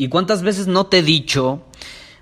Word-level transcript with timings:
¿Y 0.00 0.08
cuántas 0.08 0.40
veces 0.40 0.66
no 0.66 0.86
te 0.86 1.00
he 1.00 1.02
dicho, 1.02 1.62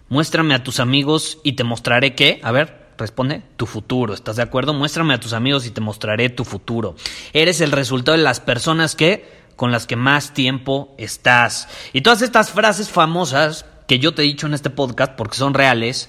muéstrame 0.08 0.52
a 0.56 0.64
tus 0.64 0.80
amigos 0.80 1.38
y 1.44 1.52
te 1.52 1.62
mostraré 1.62 2.16
qué? 2.16 2.40
A 2.42 2.50
ver, 2.50 2.88
responde, 2.98 3.44
tu 3.56 3.66
futuro. 3.66 4.14
¿Estás 4.14 4.34
de 4.34 4.42
acuerdo? 4.42 4.74
Muéstrame 4.74 5.14
a 5.14 5.20
tus 5.20 5.32
amigos 5.32 5.64
y 5.64 5.70
te 5.70 5.80
mostraré 5.80 6.28
tu 6.28 6.44
futuro. 6.44 6.96
Eres 7.32 7.60
el 7.60 7.70
resultado 7.70 8.18
de 8.18 8.24
las 8.24 8.40
personas 8.40 8.96
que 8.96 9.30
con 9.54 9.70
las 9.70 9.86
que 9.86 9.94
más 9.94 10.34
tiempo 10.34 10.92
estás. 10.98 11.68
Y 11.92 12.00
todas 12.00 12.22
estas 12.22 12.50
frases 12.50 12.88
famosas 12.88 13.64
que 13.86 14.00
yo 14.00 14.12
te 14.12 14.22
he 14.22 14.24
dicho 14.24 14.48
en 14.48 14.54
este 14.54 14.70
podcast 14.70 15.12
porque 15.14 15.36
son 15.36 15.54
reales 15.54 16.08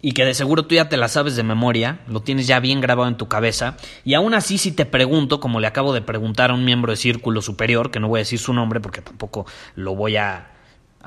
y 0.00 0.12
que 0.12 0.24
de 0.24 0.32
seguro 0.32 0.62
tú 0.62 0.76
ya 0.76 0.88
te 0.88 0.96
las 0.96 1.12
sabes 1.12 1.36
de 1.36 1.42
memoria, 1.42 2.00
lo 2.08 2.20
tienes 2.20 2.46
ya 2.46 2.58
bien 2.58 2.80
grabado 2.80 3.08
en 3.08 3.18
tu 3.18 3.28
cabeza, 3.28 3.76
y 4.02 4.14
aún 4.14 4.32
así 4.32 4.56
si 4.56 4.72
te 4.72 4.86
pregunto, 4.86 5.40
como 5.40 5.60
le 5.60 5.66
acabo 5.66 5.92
de 5.92 6.00
preguntar 6.00 6.50
a 6.50 6.54
un 6.54 6.64
miembro 6.64 6.92
de 6.92 6.96
Círculo 6.96 7.42
Superior, 7.42 7.90
que 7.90 8.00
no 8.00 8.08
voy 8.08 8.18
a 8.18 8.22
decir 8.22 8.38
su 8.38 8.54
nombre 8.54 8.80
porque 8.80 9.02
tampoco 9.02 9.46
lo 9.74 9.94
voy 9.94 10.16
a, 10.16 10.55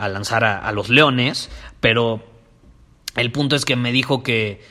lanzar 0.08 0.45
a, 0.45 0.58
a 0.59 0.72
los 0.72 0.89
leones, 0.89 1.50
pero 1.81 2.23
el 3.16 3.31
punto 3.31 3.55
es 3.55 3.66
que 3.66 3.75
me 3.75 3.92
dijo 3.92 4.23
que 4.23 4.61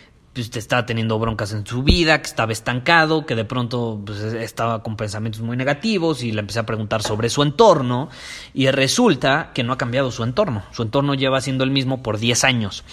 pues, 0.46 0.56
estaba 0.56 0.86
teniendo 0.86 1.18
broncas 1.18 1.52
en 1.52 1.66
su 1.66 1.82
vida, 1.82 2.22
que 2.22 2.28
estaba 2.28 2.52
estancado, 2.52 3.26
que 3.26 3.34
de 3.34 3.44
pronto 3.44 4.00
pues, 4.06 4.20
estaba 4.20 4.84
con 4.84 4.96
pensamientos 4.96 5.40
muy 5.40 5.56
negativos 5.56 6.22
y 6.22 6.30
le 6.30 6.40
empecé 6.40 6.60
a 6.60 6.66
preguntar 6.66 7.02
sobre 7.02 7.28
su 7.28 7.42
entorno 7.42 8.08
y 8.54 8.70
resulta 8.70 9.50
que 9.52 9.64
no 9.64 9.72
ha 9.72 9.78
cambiado 9.78 10.12
su 10.12 10.22
entorno. 10.22 10.62
Su 10.70 10.82
entorno 10.82 11.14
lleva 11.14 11.40
siendo 11.40 11.64
el 11.64 11.72
mismo 11.72 12.02
por 12.04 12.18
10 12.18 12.44
años. 12.44 12.84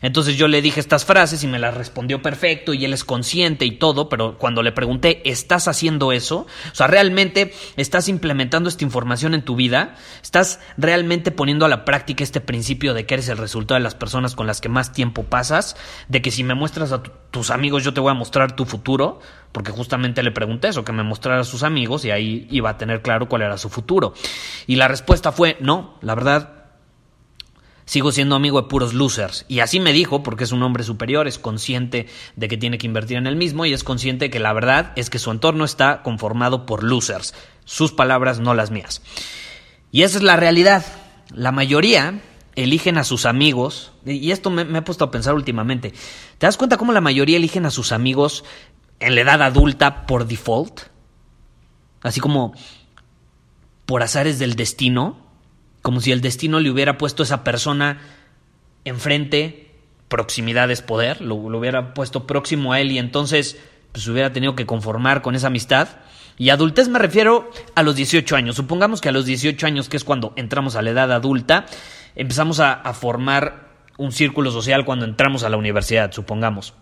Entonces 0.00 0.36
yo 0.36 0.46
le 0.46 0.62
dije 0.62 0.78
estas 0.78 1.04
frases 1.04 1.42
y 1.42 1.48
me 1.48 1.58
las 1.58 1.74
respondió 1.74 2.22
perfecto 2.22 2.72
y 2.72 2.84
él 2.84 2.92
es 2.92 3.02
consciente 3.02 3.64
y 3.64 3.72
todo, 3.72 4.08
pero 4.08 4.38
cuando 4.38 4.62
le 4.62 4.70
pregunté, 4.70 5.28
¿estás 5.28 5.66
haciendo 5.66 6.12
eso? 6.12 6.46
O 6.70 6.74
sea, 6.74 6.86
¿realmente 6.86 7.52
estás 7.76 8.08
implementando 8.08 8.68
esta 8.68 8.84
información 8.84 9.34
en 9.34 9.42
tu 9.42 9.56
vida? 9.56 9.96
¿Estás 10.22 10.60
realmente 10.76 11.32
poniendo 11.32 11.64
a 11.64 11.68
la 11.68 11.84
práctica 11.84 12.22
este 12.22 12.40
principio 12.40 12.94
de 12.94 13.06
que 13.06 13.14
eres 13.14 13.28
el 13.28 13.38
resultado 13.38 13.78
de 13.78 13.84
las 13.84 13.94
personas 13.94 14.36
con 14.36 14.46
las 14.46 14.60
que 14.60 14.68
más 14.68 14.92
tiempo 14.92 15.24
pasas? 15.24 15.76
De 16.08 16.22
que 16.22 16.30
si 16.30 16.44
me 16.44 16.54
muestras 16.54 16.91
a 16.92 17.02
tus 17.02 17.50
amigos, 17.50 17.84
yo 17.84 17.94
te 17.94 18.00
voy 18.00 18.10
a 18.10 18.14
mostrar 18.14 18.54
tu 18.54 18.64
futuro, 18.64 19.20
porque 19.52 19.72
justamente 19.72 20.22
le 20.22 20.30
pregunté 20.30 20.68
eso, 20.68 20.84
que 20.84 20.92
me 20.92 21.02
mostrara 21.02 21.40
a 21.40 21.44
sus 21.44 21.62
amigos 21.62 22.04
y 22.04 22.10
ahí 22.10 22.46
iba 22.50 22.70
a 22.70 22.78
tener 22.78 23.02
claro 23.02 23.28
cuál 23.28 23.42
era 23.42 23.58
su 23.58 23.68
futuro. 23.68 24.14
Y 24.66 24.76
la 24.76 24.88
respuesta 24.88 25.32
fue, 25.32 25.56
no, 25.60 25.98
la 26.02 26.14
verdad, 26.14 26.62
sigo 27.84 28.12
siendo 28.12 28.34
amigo 28.34 28.62
de 28.62 28.68
puros 28.68 28.94
losers. 28.94 29.44
Y 29.48 29.60
así 29.60 29.80
me 29.80 29.92
dijo, 29.92 30.22
porque 30.22 30.44
es 30.44 30.52
un 30.52 30.62
hombre 30.62 30.84
superior, 30.84 31.26
es 31.26 31.38
consciente 31.38 32.06
de 32.36 32.48
que 32.48 32.56
tiene 32.56 32.78
que 32.78 32.86
invertir 32.86 33.16
en 33.16 33.26
el 33.26 33.36
mismo 33.36 33.66
y 33.66 33.72
es 33.72 33.84
consciente 33.84 34.30
que 34.30 34.40
la 34.40 34.52
verdad 34.52 34.92
es 34.96 35.10
que 35.10 35.18
su 35.18 35.30
entorno 35.30 35.64
está 35.64 36.02
conformado 36.02 36.66
por 36.66 36.82
losers. 36.82 37.34
Sus 37.64 37.92
palabras, 37.92 38.40
no 38.40 38.54
las 38.54 38.70
mías. 38.70 39.02
Y 39.90 40.02
esa 40.02 40.18
es 40.18 40.24
la 40.24 40.36
realidad. 40.36 40.84
La 41.34 41.52
mayoría 41.52 42.20
eligen 42.56 42.98
a 42.98 43.04
sus 43.04 43.26
amigos, 43.26 43.92
y 44.04 44.30
esto 44.30 44.50
me, 44.50 44.62
he 44.62 44.82
puesto 44.82 45.04
a 45.04 45.10
pensar 45.10 45.34
últimamente, 45.34 45.92
¿te 46.38 46.46
das 46.46 46.56
cuenta 46.56 46.76
cómo 46.76 46.92
la 46.92 47.00
mayoría 47.00 47.36
eligen 47.36 47.66
a 47.66 47.70
sus 47.70 47.92
amigos 47.92 48.44
en 49.00 49.14
la 49.14 49.22
edad 49.22 49.42
adulta 49.42 50.06
por 50.06 50.26
default? 50.26 50.82
Así 52.02 52.20
como 52.20 52.54
por 53.86 54.02
azares 54.02 54.38
del 54.38 54.56
destino, 54.56 55.16
como 55.82 56.00
si 56.00 56.12
el 56.12 56.20
destino 56.20 56.60
le 56.60 56.70
hubiera 56.70 56.98
puesto 56.98 57.22
a 57.22 57.26
esa 57.26 57.44
persona 57.44 58.00
enfrente, 58.84 59.70
proximidad 60.08 60.70
es 60.70 60.82
poder, 60.82 61.20
lo, 61.20 61.36
hubiera 61.36 61.94
puesto 61.94 62.26
próximo 62.26 62.72
a 62.72 62.80
él 62.80 62.92
y 62.92 62.98
entonces 62.98 63.58
pues 63.92 64.06
hubiera 64.08 64.32
tenido 64.32 64.54
que 64.54 64.66
conformar 64.66 65.22
con 65.22 65.34
esa 65.34 65.48
amistad. 65.48 65.88
Y 66.38 66.50
adultez 66.50 66.88
me 66.88 66.98
refiero 66.98 67.50
a 67.74 67.82
los 67.82 67.94
18 67.94 68.36
años. 68.36 68.56
Supongamos 68.56 69.00
que 69.00 69.10
a 69.10 69.12
los 69.12 69.26
18 69.26 69.66
años, 69.66 69.88
que 69.88 69.96
es 69.96 70.04
cuando 70.04 70.32
entramos 70.36 70.76
a 70.76 70.82
la 70.82 70.90
edad 70.90 71.12
adulta, 71.12 71.66
empezamos 72.16 72.60
a, 72.60 72.80
formar 72.94 73.70
un 73.98 74.12
círculo 74.12 74.50
social 74.50 74.84
cuando 74.84 75.04
entramos 75.04 75.44
a 75.44 75.48
la 75.48 75.56
universidad, 75.56 76.12
supongamos. 76.12 76.74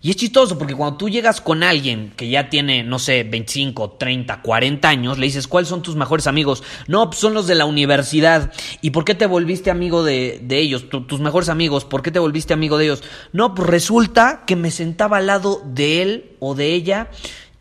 Y 0.00 0.10
es 0.10 0.16
chistoso 0.16 0.58
porque 0.58 0.74
cuando 0.74 0.98
tú 0.98 1.08
llegas 1.08 1.40
con 1.40 1.62
alguien 1.62 2.12
que 2.14 2.28
ya 2.28 2.50
tiene, 2.50 2.82
no 2.82 2.98
sé, 2.98 3.24
25, 3.24 3.92
30, 3.92 4.42
40 4.42 4.86
años, 4.86 5.18
le 5.18 5.24
dices, 5.24 5.48
¿cuáles 5.48 5.68
son 5.68 5.80
tus 5.80 5.96
mejores 5.96 6.26
amigos? 6.26 6.62
No, 6.86 7.08
pues 7.08 7.20
son 7.20 7.32
los 7.32 7.46
de 7.46 7.54
la 7.54 7.64
universidad. 7.64 8.52
¿Y 8.82 8.90
por 8.90 9.06
qué 9.06 9.14
te 9.14 9.24
volviste 9.24 9.70
amigo 9.70 10.04
de, 10.04 10.44
ellos? 10.50 10.90
tus 10.90 11.20
mejores 11.20 11.48
amigos, 11.48 11.86
¿por 11.86 12.02
qué 12.02 12.10
te 12.10 12.18
volviste 12.18 12.52
amigo 12.52 12.76
de 12.76 12.84
ellos? 12.84 13.02
No, 13.32 13.54
pues 13.54 13.66
resulta 13.66 14.42
que 14.46 14.56
me 14.56 14.70
sentaba 14.70 15.16
al 15.16 15.26
lado 15.26 15.62
de 15.64 16.02
él 16.02 16.36
o 16.38 16.54
de 16.54 16.74
ella 16.74 17.08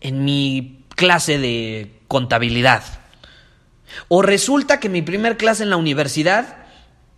en 0.02 0.26
mi 0.26 0.84
clase 0.96 1.38
de 1.38 1.94
contabilidad. 2.10 3.03
O 4.08 4.22
resulta 4.22 4.80
que 4.80 4.90
mi 4.90 5.02
primer 5.02 5.38
clase 5.38 5.64
en 5.64 5.70
la 5.70 5.78
universidad 5.78 6.58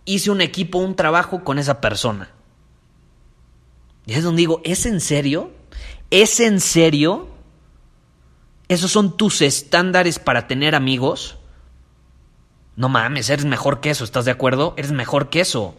hice 0.04 0.30
un 0.30 0.40
equipo, 0.40 0.78
un 0.78 0.96
trabajo 0.96 1.44
con 1.44 1.58
esa 1.58 1.80
persona. 1.80 2.30
Y 4.06 4.14
es 4.14 4.22
donde 4.22 4.40
digo, 4.40 4.60
¿es 4.64 4.86
en 4.86 5.00
serio? 5.00 5.52
¿Es 6.10 6.40
en 6.40 6.60
serio? 6.60 7.28
¿Esos 8.68 8.92
son 8.92 9.16
tus 9.16 9.42
estándares 9.42 10.18
para 10.18 10.46
tener 10.46 10.74
amigos? 10.74 11.36
No 12.76 12.88
mames, 12.88 13.30
eres 13.30 13.44
mejor 13.44 13.80
que 13.80 13.90
eso, 13.90 14.04
¿estás 14.04 14.24
de 14.24 14.30
acuerdo? 14.30 14.74
Eres 14.76 14.92
mejor 14.92 15.30
que 15.30 15.40
eso. 15.40 15.74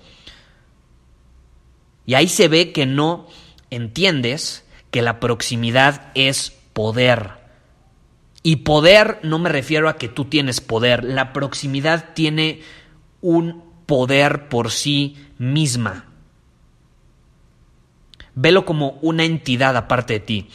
Y 2.06 2.16
ahí 2.16 2.28
se 2.28 2.48
ve 2.48 2.72
que 2.72 2.86
no 2.86 3.28
entiendes 3.70 4.66
que 4.92 5.02
la 5.02 5.20
proximidad 5.20 6.12
es 6.16 6.54
poder. 6.74 7.47
Y 8.44 8.58
poder 8.58 9.20
no 9.24 9.40
me 9.40 9.50
refiero 9.50 9.90
a 9.90 9.98
que 9.98 10.08
tú 10.08 10.26
tienes 10.26 10.62
poder, 10.62 11.04
la 11.04 11.34
proximidad 11.34 12.14
tiene 12.14 12.62
un 13.22 13.64
poder 13.86 14.50
por 14.50 14.72
sí 14.72 15.18
misma. 15.38 16.06
Velo 18.36 18.66
como 18.66 19.00
una 19.02 19.24
entidad 19.24 19.76
aparte 19.76 20.14
de 20.14 20.20
ti. 20.20 20.50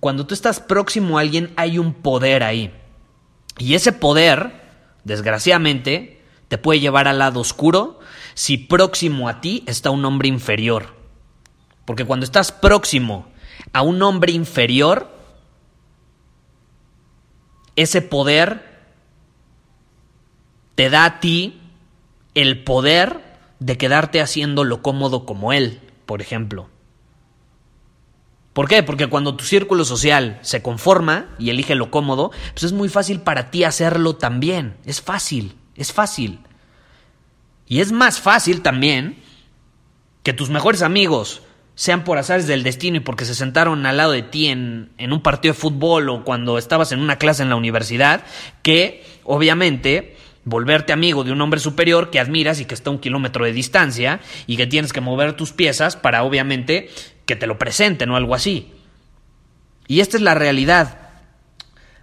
Cuando 0.00 0.26
tú 0.26 0.34
estás 0.34 0.60
próximo 0.60 1.18
a 1.18 1.20
alguien 1.20 1.52
hay 1.56 1.78
un 1.78 1.94
poder 1.94 2.42
ahí. 2.42 2.72
Y 3.58 3.74
ese 3.74 3.92
poder, 3.92 4.52
desgraciadamente, 5.04 6.22
te 6.48 6.58
puede 6.58 6.80
llevar 6.80 7.06
al 7.06 7.18
lado 7.18 7.40
oscuro 7.40 8.00
si 8.34 8.56
próximo 8.56 9.28
a 9.28 9.40
ti 9.40 9.62
está 9.66 9.90
un 9.90 10.04
hombre 10.04 10.28
inferior. 10.28 10.96
Porque 11.84 12.04
cuando 12.04 12.24
estás 12.24 12.50
próximo 12.50 13.28
a 13.72 13.82
un 13.82 14.02
hombre 14.02 14.32
inferior, 14.32 15.19
ese 17.76 18.02
poder 18.02 18.68
te 20.74 20.90
da 20.90 21.04
a 21.04 21.20
ti 21.20 21.60
el 22.34 22.62
poder 22.64 23.22
de 23.58 23.76
quedarte 23.76 24.20
haciendo 24.20 24.64
lo 24.64 24.82
cómodo 24.82 25.26
como 25.26 25.52
él, 25.52 25.80
por 26.06 26.22
ejemplo. 26.22 26.68
¿Por 28.52 28.68
qué? 28.68 28.82
Porque 28.82 29.06
cuando 29.06 29.36
tu 29.36 29.44
círculo 29.44 29.84
social 29.84 30.38
se 30.42 30.62
conforma 30.62 31.28
y 31.38 31.50
elige 31.50 31.74
lo 31.74 31.90
cómodo, 31.90 32.32
pues 32.52 32.64
es 32.64 32.72
muy 32.72 32.88
fácil 32.88 33.20
para 33.20 33.50
ti 33.50 33.64
hacerlo 33.64 34.16
también. 34.16 34.76
Es 34.84 35.00
fácil, 35.00 35.56
es 35.76 35.92
fácil. 35.92 36.40
Y 37.66 37.80
es 37.80 37.92
más 37.92 38.18
fácil 38.18 38.62
también 38.62 39.22
que 40.22 40.32
tus 40.32 40.50
mejores 40.50 40.82
amigos 40.82 41.42
sean 41.74 42.04
por 42.04 42.18
azares 42.18 42.46
del 42.46 42.62
destino 42.62 42.98
y 42.98 43.00
porque 43.00 43.24
se 43.24 43.34
sentaron 43.34 43.86
al 43.86 43.96
lado 43.96 44.12
de 44.12 44.22
ti 44.22 44.48
en, 44.48 44.90
un 44.98 45.22
partido 45.22 45.54
de 45.54 45.60
fútbol 45.60 46.08
o 46.10 46.24
cuando 46.24 46.58
estabas 46.58 46.92
en 46.92 47.00
una 47.00 47.16
clase 47.16 47.42
en 47.42 47.48
la 47.48 47.56
universidad, 47.56 48.24
que 48.62 49.04
obviamente 49.24 50.16
volverte 50.44 50.92
amigo 50.92 51.24
de 51.24 51.32
un 51.32 51.40
hombre 51.40 51.60
superior 51.60 52.10
que 52.10 52.20
admiras 52.20 52.60
y 52.60 52.64
que 52.64 52.74
está 52.74 52.90
a 52.90 52.92
un 52.92 52.98
kilómetro 52.98 53.44
de 53.44 53.52
distancia 53.52 54.20
y 54.46 54.56
que 54.56 54.66
tienes 54.66 54.92
que 54.92 55.00
mover 55.00 55.34
tus 55.34 55.52
piezas 55.52 55.96
para 55.96 56.22
obviamente 56.22 56.90
que 57.26 57.36
te 57.36 57.46
lo 57.46 57.58
presenten 57.58 58.10
o 58.10 58.16
algo 58.16 58.34
así. 58.34 58.72
Y 59.86 60.00
esta 60.00 60.16
es 60.16 60.22
la 60.22 60.34
realidad. 60.34 60.98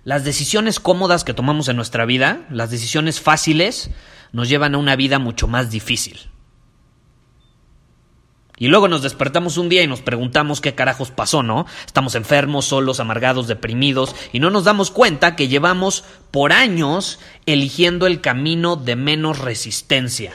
Las 0.03 0.23
decisiones 0.23 0.79
cómodas 0.79 1.23
que 1.23 1.33
tomamos 1.33 1.67
en 1.67 1.75
nuestra 1.75 2.05
vida, 2.05 2.45
las 2.49 2.71
decisiones 2.71 3.19
fáciles, 3.19 3.89
nos 4.31 4.49
llevan 4.49 4.75
a 4.75 4.77
una 4.77 4.95
vida 4.95 5.19
mucho 5.19 5.47
más 5.47 5.69
difícil. 5.69 6.29
Y 8.59 8.67
luego 8.69 8.87
nos 8.87 9.03
despertamos 9.03 9.57
un 9.57 9.69
día 9.69 9.83
y 9.83 9.87
nos 9.87 10.01
preguntamos 10.01 10.61
qué 10.61 10.73
carajos 10.73 11.11
pasó, 11.11 11.43
¿no? 11.43 11.67
Estamos 11.85 12.15
enfermos, 12.15 12.65
solos, 12.65 12.99
amargados, 12.99 13.47
deprimidos 13.47 14.15
y 14.33 14.39
no 14.39 14.49
nos 14.49 14.63
damos 14.63 14.89
cuenta 14.89 15.35
que 15.35 15.47
llevamos 15.47 16.03
por 16.31 16.51
años 16.51 17.19
eligiendo 17.45 18.07
el 18.07 18.19
camino 18.19 18.75
de 18.75 18.95
menos 18.95 19.37
resistencia. 19.37 20.33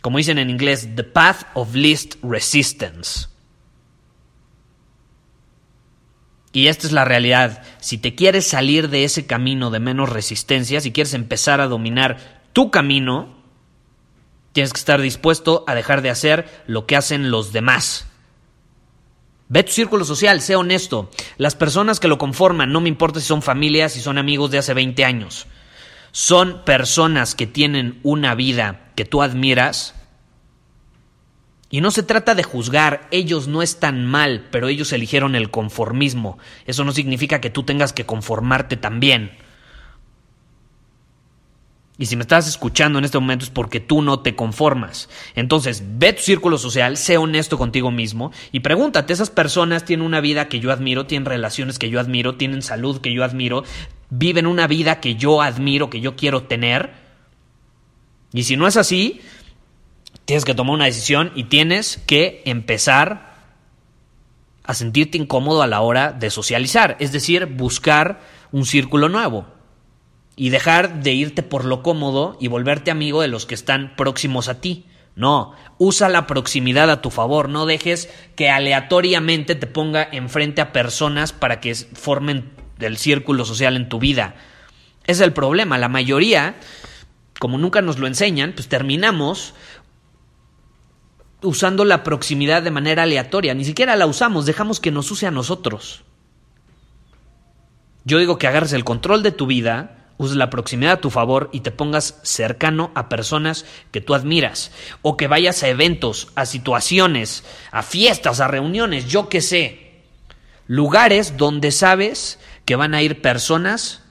Como 0.00 0.18
dicen 0.18 0.38
en 0.38 0.50
inglés, 0.50 0.90
the 0.94 1.02
path 1.02 1.46
of 1.54 1.74
least 1.74 2.16
resistance. 2.22 3.26
Y 6.52 6.68
esta 6.68 6.86
es 6.86 6.92
la 6.92 7.04
realidad. 7.04 7.64
Si 7.80 7.98
te 7.98 8.14
quieres 8.14 8.46
salir 8.46 8.90
de 8.90 9.02
ese 9.02 9.26
camino 9.26 9.70
de 9.70 9.80
menos 9.80 10.08
resistencia, 10.08 10.80
si 10.80 10.92
quieres 10.92 11.14
empezar 11.14 11.60
a 11.60 11.66
dominar 11.66 12.42
tu 12.52 12.70
camino, 12.70 13.43
Tienes 14.54 14.72
que 14.72 14.78
estar 14.78 15.00
dispuesto 15.00 15.64
a 15.66 15.74
dejar 15.74 16.00
de 16.00 16.10
hacer 16.10 16.62
lo 16.68 16.86
que 16.86 16.94
hacen 16.94 17.32
los 17.32 17.52
demás. 17.52 18.06
Ve 19.48 19.64
tu 19.64 19.72
círculo 19.72 20.04
social, 20.04 20.40
sé 20.40 20.54
honesto. 20.54 21.10
Las 21.38 21.56
personas 21.56 21.98
que 21.98 22.06
lo 22.06 22.18
conforman, 22.18 22.70
no 22.70 22.80
me 22.80 22.88
importa 22.88 23.18
si 23.18 23.26
son 23.26 23.42
familias, 23.42 23.94
si 23.94 24.00
son 24.00 24.16
amigos 24.16 24.52
de 24.52 24.58
hace 24.58 24.72
20 24.72 25.04
años, 25.04 25.48
son 26.12 26.64
personas 26.64 27.34
que 27.34 27.48
tienen 27.48 27.98
una 28.04 28.36
vida 28.36 28.92
que 28.94 29.04
tú 29.04 29.22
admiras. 29.22 29.96
Y 31.68 31.80
no 31.80 31.90
se 31.90 32.04
trata 32.04 32.36
de 32.36 32.44
juzgar, 32.44 33.08
ellos 33.10 33.48
no 33.48 33.60
están 33.60 34.06
mal, 34.06 34.46
pero 34.52 34.68
ellos 34.68 34.92
eligieron 34.92 35.34
el 35.34 35.50
conformismo. 35.50 36.38
Eso 36.64 36.84
no 36.84 36.92
significa 36.92 37.40
que 37.40 37.50
tú 37.50 37.64
tengas 37.64 37.92
que 37.92 38.06
conformarte 38.06 38.76
también. 38.76 39.36
Y 41.96 42.06
si 42.06 42.16
me 42.16 42.22
estás 42.22 42.48
escuchando 42.48 42.98
en 42.98 43.04
este 43.04 43.18
momento 43.18 43.44
es 43.44 43.52
porque 43.52 43.78
tú 43.78 44.02
no 44.02 44.18
te 44.18 44.34
conformas. 44.34 45.08
Entonces, 45.36 45.84
ve 45.96 46.12
tu 46.12 46.22
círculo 46.22 46.58
social, 46.58 46.96
sé 46.96 47.18
honesto 47.18 47.56
contigo 47.56 47.92
mismo 47.92 48.32
y 48.50 48.60
pregúntate, 48.60 49.12
¿esas 49.12 49.30
personas 49.30 49.84
tienen 49.84 50.04
una 50.04 50.20
vida 50.20 50.48
que 50.48 50.58
yo 50.58 50.72
admiro, 50.72 51.06
tienen 51.06 51.26
relaciones 51.26 51.78
que 51.78 51.90
yo 51.90 52.00
admiro, 52.00 52.34
tienen 52.34 52.62
salud 52.62 53.00
que 53.00 53.12
yo 53.12 53.22
admiro, 53.22 53.62
viven 54.10 54.48
una 54.48 54.66
vida 54.66 54.98
que 54.98 55.14
yo 55.14 55.40
admiro, 55.40 55.88
que 55.88 56.00
yo 56.00 56.16
quiero 56.16 56.42
tener? 56.42 56.94
Y 58.32 58.42
si 58.42 58.56
no 58.56 58.66
es 58.66 58.76
así, 58.76 59.20
tienes 60.24 60.44
que 60.44 60.54
tomar 60.54 60.74
una 60.74 60.86
decisión 60.86 61.30
y 61.36 61.44
tienes 61.44 62.02
que 62.08 62.42
empezar 62.44 63.34
a 64.64 64.74
sentirte 64.74 65.16
incómodo 65.16 65.62
a 65.62 65.68
la 65.68 65.80
hora 65.80 66.10
de 66.10 66.30
socializar, 66.30 66.96
es 66.98 67.12
decir, 67.12 67.46
buscar 67.46 68.20
un 68.50 68.66
círculo 68.66 69.08
nuevo 69.08 69.53
y 70.36 70.50
dejar 70.50 71.02
de 71.02 71.12
irte 71.12 71.42
por 71.42 71.64
lo 71.64 71.82
cómodo 71.82 72.36
y 72.40 72.48
volverte 72.48 72.90
amigo 72.90 73.22
de 73.22 73.28
los 73.28 73.46
que 73.46 73.54
están 73.54 73.94
próximos 73.96 74.48
a 74.48 74.60
ti. 74.60 74.86
No, 75.16 75.52
usa 75.78 76.08
la 76.08 76.26
proximidad 76.26 76.90
a 76.90 77.00
tu 77.00 77.10
favor, 77.10 77.48
no 77.48 77.66
dejes 77.66 78.08
que 78.34 78.50
aleatoriamente 78.50 79.54
te 79.54 79.68
ponga 79.68 80.08
enfrente 80.10 80.60
a 80.60 80.72
personas 80.72 81.32
para 81.32 81.60
que 81.60 81.74
formen 81.74 82.50
el 82.80 82.96
círculo 82.96 83.44
social 83.44 83.76
en 83.76 83.88
tu 83.88 84.00
vida. 84.00 84.34
Es 85.06 85.20
el 85.20 85.32
problema, 85.32 85.78
la 85.78 85.88
mayoría, 85.88 86.56
como 87.38 87.58
nunca 87.58 87.80
nos 87.80 87.98
lo 87.98 88.08
enseñan, 88.08 88.54
pues 88.54 88.68
terminamos 88.68 89.54
usando 91.42 91.84
la 91.84 92.02
proximidad 92.02 92.62
de 92.62 92.70
manera 92.70 93.04
aleatoria, 93.04 93.54
ni 93.54 93.64
siquiera 93.64 93.96
la 93.96 94.06
usamos, 94.06 94.46
dejamos 94.46 94.80
que 94.80 94.90
nos 94.90 95.10
use 95.10 95.26
a 95.26 95.30
nosotros. 95.30 96.02
Yo 98.04 98.18
digo 98.18 98.38
que 98.38 98.46
agarres 98.46 98.72
el 98.72 98.84
control 98.84 99.22
de 99.22 99.32
tu 99.32 99.46
vida, 99.46 100.03
uses 100.16 100.36
la 100.36 100.50
proximidad 100.50 100.94
a 100.94 101.00
tu 101.00 101.10
favor 101.10 101.50
y 101.52 101.60
te 101.60 101.70
pongas 101.70 102.20
cercano 102.22 102.92
a 102.94 103.08
personas 103.08 103.64
que 103.90 104.00
tú 104.00 104.14
admiras 104.14 104.70
o 105.02 105.16
que 105.16 105.26
vayas 105.26 105.62
a 105.62 105.68
eventos, 105.68 106.28
a 106.34 106.46
situaciones, 106.46 107.44
a 107.72 107.82
fiestas, 107.82 108.40
a 108.40 108.48
reuniones, 108.48 109.06
yo 109.06 109.28
qué 109.28 109.40
sé, 109.40 110.02
lugares 110.66 111.36
donde 111.36 111.72
sabes 111.72 112.38
que 112.64 112.76
van 112.76 112.94
a 112.94 113.02
ir 113.02 113.20
personas 113.20 114.02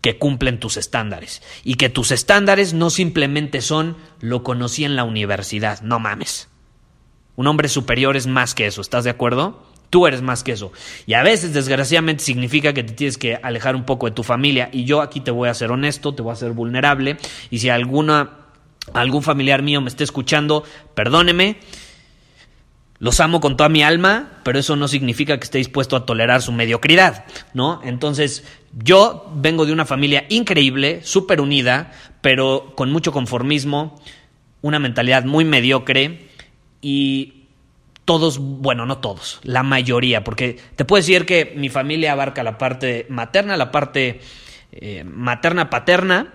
que 0.00 0.18
cumplen 0.18 0.58
tus 0.58 0.76
estándares 0.76 1.42
y 1.62 1.74
que 1.74 1.88
tus 1.88 2.10
estándares 2.10 2.74
no 2.74 2.90
simplemente 2.90 3.60
son 3.60 3.96
lo 4.20 4.42
conocí 4.42 4.84
en 4.84 4.96
la 4.96 5.04
universidad, 5.04 5.80
no 5.82 5.98
mames. 6.00 6.48
Un 7.36 7.46
hombre 7.46 7.68
superior 7.68 8.16
es 8.16 8.26
más 8.26 8.54
que 8.54 8.66
eso, 8.66 8.80
¿estás 8.80 9.04
de 9.04 9.10
acuerdo? 9.10 9.71
Tú 9.92 10.06
eres 10.06 10.22
más 10.22 10.42
que 10.42 10.52
eso. 10.52 10.72
Y 11.04 11.12
a 11.12 11.22
veces, 11.22 11.52
desgraciadamente, 11.52 12.24
significa 12.24 12.72
que 12.72 12.82
te 12.82 12.94
tienes 12.94 13.18
que 13.18 13.34
alejar 13.34 13.76
un 13.76 13.84
poco 13.84 14.06
de 14.06 14.12
tu 14.12 14.22
familia. 14.22 14.70
Y 14.72 14.84
yo 14.86 15.02
aquí 15.02 15.20
te 15.20 15.30
voy 15.30 15.50
a 15.50 15.54
ser 15.54 15.70
honesto, 15.70 16.14
te 16.14 16.22
voy 16.22 16.32
a 16.32 16.36
ser 16.36 16.52
vulnerable. 16.52 17.18
Y 17.50 17.58
si 17.58 17.68
alguna, 17.68 18.30
algún 18.94 19.22
familiar 19.22 19.60
mío 19.60 19.82
me 19.82 19.90
esté 19.90 20.04
escuchando, 20.04 20.64
perdóneme. 20.94 21.58
Los 23.00 23.20
amo 23.20 23.42
con 23.42 23.58
toda 23.58 23.68
mi 23.68 23.82
alma, 23.82 24.40
pero 24.44 24.58
eso 24.58 24.76
no 24.76 24.88
significa 24.88 25.36
que 25.36 25.44
esté 25.44 25.58
dispuesto 25.58 25.94
a 25.94 26.06
tolerar 26.06 26.40
su 26.40 26.52
mediocridad, 26.52 27.26
¿no? 27.52 27.82
Entonces, 27.84 28.44
yo 28.72 29.30
vengo 29.36 29.66
de 29.66 29.74
una 29.74 29.84
familia 29.84 30.24
increíble, 30.30 31.02
súper 31.04 31.42
unida, 31.42 31.92
pero 32.22 32.72
con 32.76 32.90
mucho 32.90 33.12
conformismo, 33.12 34.00
una 34.62 34.78
mentalidad 34.78 35.26
muy 35.26 35.44
mediocre 35.44 36.30
y 36.80 37.41
todos, 38.12 38.36
bueno, 38.38 38.84
no 38.84 38.98
todos, 38.98 39.40
la 39.42 39.62
mayoría, 39.62 40.22
porque 40.22 40.58
te 40.76 40.84
puedo 40.84 41.00
decir 41.00 41.24
que 41.24 41.54
mi 41.56 41.70
familia 41.70 42.12
abarca 42.12 42.42
la 42.42 42.58
parte 42.58 43.06
materna, 43.08 43.56
la 43.56 43.72
parte 43.72 44.20
eh, 44.70 45.02
materna, 45.02 45.70
paterna, 45.70 46.30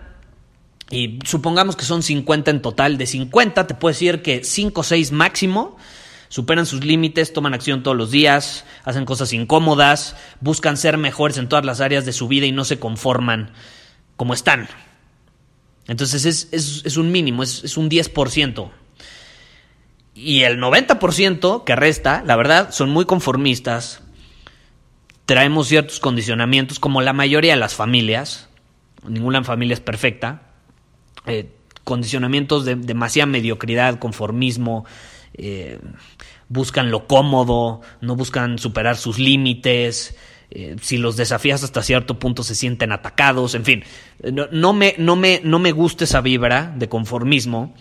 y 0.90 1.20
supongamos 1.24 1.76
que 1.76 1.86
son 1.86 2.02
50 2.02 2.50
en 2.50 2.64
total, 2.64 2.98
de 2.98 3.06
50 3.06 3.68
te 3.68 3.76
puedo 3.76 3.94
decir 3.94 4.24
que 4.24 4.44
5 4.44 4.82
o 4.82 4.84
6 4.84 5.12
máximo 5.12 5.78
superan 6.30 6.66
sus 6.66 6.84
límites, 6.84 7.32
toman 7.32 7.54
acción 7.54 7.84
todos 7.84 7.96
los 7.96 8.10
días, 8.10 8.66
hacen 8.84 9.06
cosas 9.06 9.32
incómodas, 9.32 10.16
buscan 10.42 10.78
ser 10.78 10.98
mejores 10.98 11.38
en 11.38 11.48
todas 11.48 11.64
las 11.64 11.80
áreas 11.80 12.06
de 12.06 12.12
su 12.12 12.28
vida 12.28 12.48
y 12.48 12.52
no 12.52 12.66
se 12.66 12.80
conforman 12.80 13.52
como 14.16 14.34
están. 14.34 14.68
Entonces 15.88 16.26
es, 16.26 16.98
un 16.98 17.12
mínimo, 17.12 17.44
es, 17.44 17.64
es 17.64 17.78
un 17.78 17.88
10%. 17.88 18.72
Y 20.18 20.42
el 20.46 20.60
90% 20.60 21.64
que 21.64 21.76
resta, 21.76 22.24
la 22.26 22.36
verdad, 22.36 22.72
son 22.72 22.90
muy 22.90 23.06
conformistas. 23.06 24.02
Traemos 25.28 25.68
ciertos 25.68 26.00
condicionamientos, 26.00 26.80
como 26.80 27.02
la 27.02 27.14
mayoría 27.14 27.54
de 27.54 27.60
las 27.60 27.76
familias. 27.76 28.50
Ninguna 29.08 29.44
familia 29.44 29.76
es 29.76 29.80
perfecta. 29.80 30.42
Eh, 31.28 31.52
condicionamientos 31.84 32.66
de 32.66 32.76
demasiada 32.76 33.28
mediocridad, 33.28 34.00
conformismo. 34.00 34.86
Eh, 35.36 35.80
buscan 36.50 36.90
lo 36.90 37.06
cómodo, 37.06 37.82
no 38.02 38.16
buscan 38.16 38.58
superar 38.58 38.98
sus 38.98 39.20
límites. 39.20 40.18
Eh, 40.50 40.78
si 40.82 40.98
los 40.98 41.16
desafías 41.16 41.64
hasta 41.64 41.84
cierto 41.84 42.18
punto 42.18 42.42
se 42.42 42.56
sienten 42.56 42.92
atacados, 42.92 43.54
en 43.54 43.66
fin, 43.66 43.84
no, 44.52 44.74
me, 44.74 44.96
no, 44.98 45.16
me, 45.16 45.42
no 45.44 45.60
me 45.60 45.74
gusta 45.74 46.06
esa 46.06 46.22
vibra 46.22 46.74
de 46.76 46.90
conformismo 46.90 47.76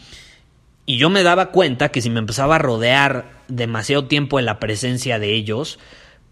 y 0.86 0.98
yo 0.98 1.10
me 1.10 1.24
daba 1.24 1.50
cuenta 1.50 1.88
que 1.90 2.00
si 2.00 2.10
me 2.10 2.20
empezaba 2.20 2.56
a 2.56 2.58
rodear 2.58 3.42
demasiado 3.48 4.06
tiempo 4.06 4.38
en 4.38 4.46
la 4.46 4.60
presencia 4.60 5.18
de 5.18 5.34
ellos, 5.34 5.80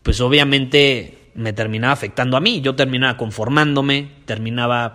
pues 0.05 0.21
obviamente 0.21 1.31
me 1.35 1.53
terminaba 1.53 1.93
afectando 1.93 2.37
a 2.37 2.41
mí. 2.41 2.61
Yo 2.61 2.77
terminaba 2.77 3.17
conformándome, 3.17 4.11
terminaba 4.27 4.95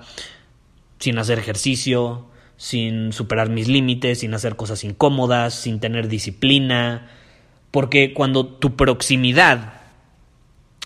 sin 1.00 1.18
hacer 1.18 1.40
ejercicio, 1.40 2.28
sin 2.56 3.12
superar 3.12 3.50
mis 3.50 3.68
límites, 3.68 4.20
sin 4.20 4.34
hacer 4.34 4.56
cosas 4.56 4.86
incómodas, 4.86 5.54
sin 5.54 5.82
tener 5.82 6.08
disciplina. 6.08 7.10
Porque 7.72 8.14
cuando 8.14 8.46
tu 8.46 8.78
proximidad 8.78 9.74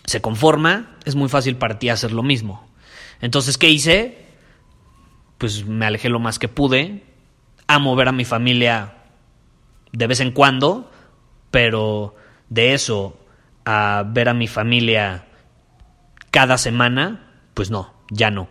se 0.04 0.20
conforma, 0.20 0.96
es 1.04 1.14
muy 1.14 1.28
fácil 1.28 1.56
para 1.56 1.78
ti 1.78 1.90
hacer 1.90 2.10
lo 2.10 2.24
mismo. 2.24 2.66
Entonces, 3.20 3.56
¿qué 3.56 3.70
hice? 3.70 4.18
Pues 5.38 5.64
me 5.64 5.86
alejé 5.86 6.08
lo 6.08 6.18
más 6.18 6.38
que 6.38 6.48
pude, 6.48 7.02
amo 7.66 7.96
ver 7.96 8.08
a 8.08 8.12
mi 8.12 8.24
familia 8.24 8.94
de 9.92 10.06
vez 10.06 10.20
en 10.20 10.32
cuando, 10.32 10.90
pero 11.50 12.14
de 12.48 12.74
eso 12.74 13.18
a 13.64 14.04
ver 14.06 14.28
a 14.28 14.34
mi 14.34 14.46
familia 14.46 15.26
cada 16.30 16.58
semana, 16.58 17.32
pues 17.54 17.70
no, 17.70 17.94
ya 18.10 18.30
no. 18.30 18.48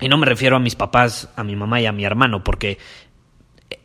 Y 0.00 0.08
no 0.08 0.18
me 0.18 0.26
refiero 0.26 0.56
a 0.56 0.60
mis 0.60 0.74
papás, 0.74 1.30
a 1.36 1.42
mi 1.42 1.56
mamá 1.56 1.80
y 1.80 1.86
a 1.86 1.92
mi 1.92 2.04
hermano, 2.04 2.44
porque 2.44 2.78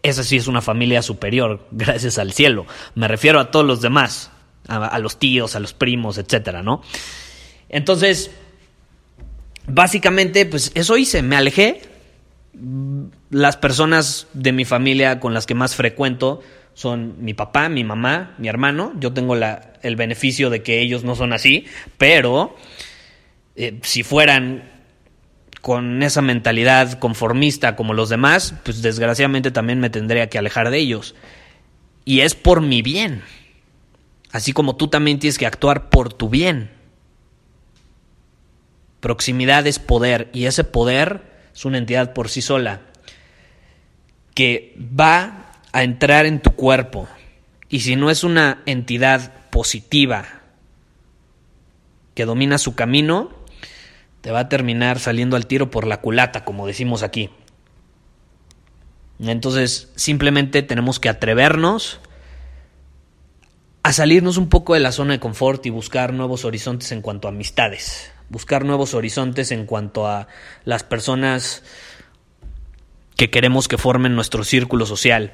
esa 0.03 0.23
sí 0.23 0.35
es 0.35 0.47
una 0.47 0.61
familia 0.61 1.01
superior, 1.01 1.67
gracias 1.71 2.17
al 2.17 2.33
cielo. 2.33 2.65
Me 2.95 3.07
refiero 3.07 3.39
a 3.39 3.49
todos 3.49 3.65
los 3.65 3.81
demás, 3.81 4.31
a, 4.67 4.85
a 4.85 4.99
los 4.99 5.17
tíos, 5.17 5.55
a 5.55 5.59
los 5.59 5.73
primos, 5.73 6.17
etcétera, 6.17 6.61
¿no? 6.63 6.81
Entonces, 7.69 8.31
básicamente, 9.67 10.45
pues 10.45 10.71
eso 10.75 10.97
hice, 10.97 11.21
me 11.21 11.37
alejé. 11.37 11.81
Las 13.31 13.55
personas 13.55 14.27
de 14.33 14.51
mi 14.51 14.65
familia 14.65 15.21
con 15.21 15.33
las 15.33 15.45
que 15.45 15.55
más 15.55 15.73
frecuento 15.73 16.41
son 16.73 17.15
mi 17.23 17.33
papá, 17.33 17.69
mi 17.69 17.85
mamá, 17.85 18.35
mi 18.37 18.49
hermano. 18.49 18.91
Yo 18.99 19.13
tengo 19.13 19.35
la, 19.35 19.71
el 19.83 19.95
beneficio 19.95 20.49
de 20.49 20.61
que 20.63 20.81
ellos 20.81 21.05
no 21.05 21.15
son 21.15 21.31
así, 21.31 21.65
pero 21.97 22.57
eh, 23.55 23.79
si 23.83 24.03
fueran 24.03 24.69
con 25.61 26.03
esa 26.03 26.21
mentalidad 26.21 26.99
conformista 26.99 27.77
como 27.77 27.93
los 27.93 28.09
demás, 28.09 28.53
pues 28.63 28.81
desgraciadamente 28.81 29.49
también 29.49 29.79
me 29.79 29.89
tendría 29.89 30.27
que 30.27 30.37
alejar 30.37 30.69
de 30.69 30.79
ellos. 30.79 31.15
Y 32.03 32.19
es 32.19 32.35
por 32.35 32.59
mi 32.59 32.81
bien. 32.81 33.21
Así 34.33 34.51
como 34.51 34.75
tú 34.75 34.89
también 34.89 35.19
tienes 35.19 35.37
que 35.37 35.45
actuar 35.45 35.89
por 35.89 36.11
tu 36.11 36.27
bien. 36.27 36.69
Proximidad 38.99 39.65
es 39.67 39.79
poder 39.79 40.29
y 40.33 40.47
ese 40.47 40.65
poder 40.65 41.21
es 41.53 41.63
una 41.63 41.77
entidad 41.77 42.13
por 42.13 42.27
sí 42.27 42.41
sola 42.41 42.81
que 44.33 44.75
va 44.77 45.51
a 45.71 45.83
entrar 45.83 46.25
en 46.25 46.41
tu 46.41 46.51
cuerpo. 46.51 47.07
Y 47.69 47.81
si 47.81 47.95
no 47.95 48.09
es 48.09 48.23
una 48.23 48.61
entidad 48.65 49.33
positiva 49.49 50.25
que 52.13 52.25
domina 52.25 52.57
su 52.57 52.75
camino, 52.75 53.31
te 54.21 54.31
va 54.31 54.41
a 54.41 54.49
terminar 54.49 54.99
saliendo 54.99 55.35
al 55.35 55.47
tiro 55.47 55.71
por 55.71 55.87
la 55.87 56.01
culata, 56.01 56.45
como 56.45 56.67
decimos 56.67 57.03
aquí. 57.03 57.29
Entonces, 59.19 59.91
simplemente 59.95 60.63
tenemos 60.63 60.99
que 60.99 61.09
atrevernos 61.09 61.99
a 63.83 63.93
salirnos 63.93 64.37
un 64.37 64.49
poco 64.49 64.73
de 64.73 64.79
la 64.79 64.91
zona 64.91 65.13
de 65.13 65.19
confort 65.19 65.65
y 65.65 65.69
buscar 65.69 66.13
nuevos 66.13 66.45
horizontes 66.45 66.91
en 66.91 67.01
cuanto 67.01 67.27
a 67.27 67.31
amistades, 67.31 68.11
buscar 68.29 68.65
nuevos 68.65 68.93
horizontes 68.93 69.51
en 69.51 69.65
cuanto 69.65 70.07
a 70.07 70.27
las 70.65 70.83
personas 70.83 71.63
que 73.21 73.29
queremos 73.29 73.67
que 73.67 73.77
formen 73.77 74.15
nuestro 74.15 74.43
círculo 74.43 74.87
social. 74.87 75.33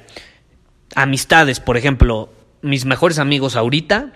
Amistades, 0.94 1.58
por 1.58 1.78
ejemplo, 1.78 2.30
mis 2.60 2.84
mejores 2.84 3.18
amigos 3.18 3.56
ahorita, 3.56 4.12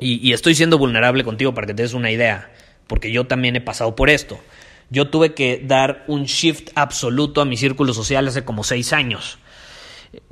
y, 0.00 0.32
estoy 0.32 0.54
siendo 0.54 0.78
vulnerable 0.78 1.24
contigo 1.24 1.52
para 1.52 1.66
que 1.66 1.74
te 1.74 1.82
des 1.82 1.92
una 1.92 2.10
idea 2.10 2.50
porque 2.86 3.12
yo 3.12 3.26
también 3.26 3.54
he 3.56 3.60
pasado 3.60 3.94
por 3.94 4.08
esto. 4.08 4.40
Yo 4.88 5.10
tuve 5.10 5.34
que 5.34 5.62
dar 5.62 6.06
un 6.08 6.24
shift 6.24 6.70
absoluto 6.74 7.42
a 7.42 7.44
mi 7.44 7.58
círculo 7.58 7.92
social 7.92 8.26
hace 8.26 8.46
como 8.46 8.64
seis 8.64 8.94
años. 8.94 9.38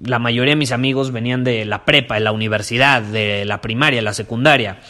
La 0.02 0.18
mayoría 0.18 0.52
de 0.52 0.56
mis 0.56 0.72
amigos 0.72 1.12
venían 1.12 1.44
de 1.44 1.66
la 1.66 1.84
prepa, 1.84 2.14
de 2.14 2.20
la 2.20 2.32
universidad, 2.32 3.02
de 3.02 3.44
la 3.44 3.60
primaria, 3.60 4.00
la 4.00 4.14
secundaria. 4.14 4.80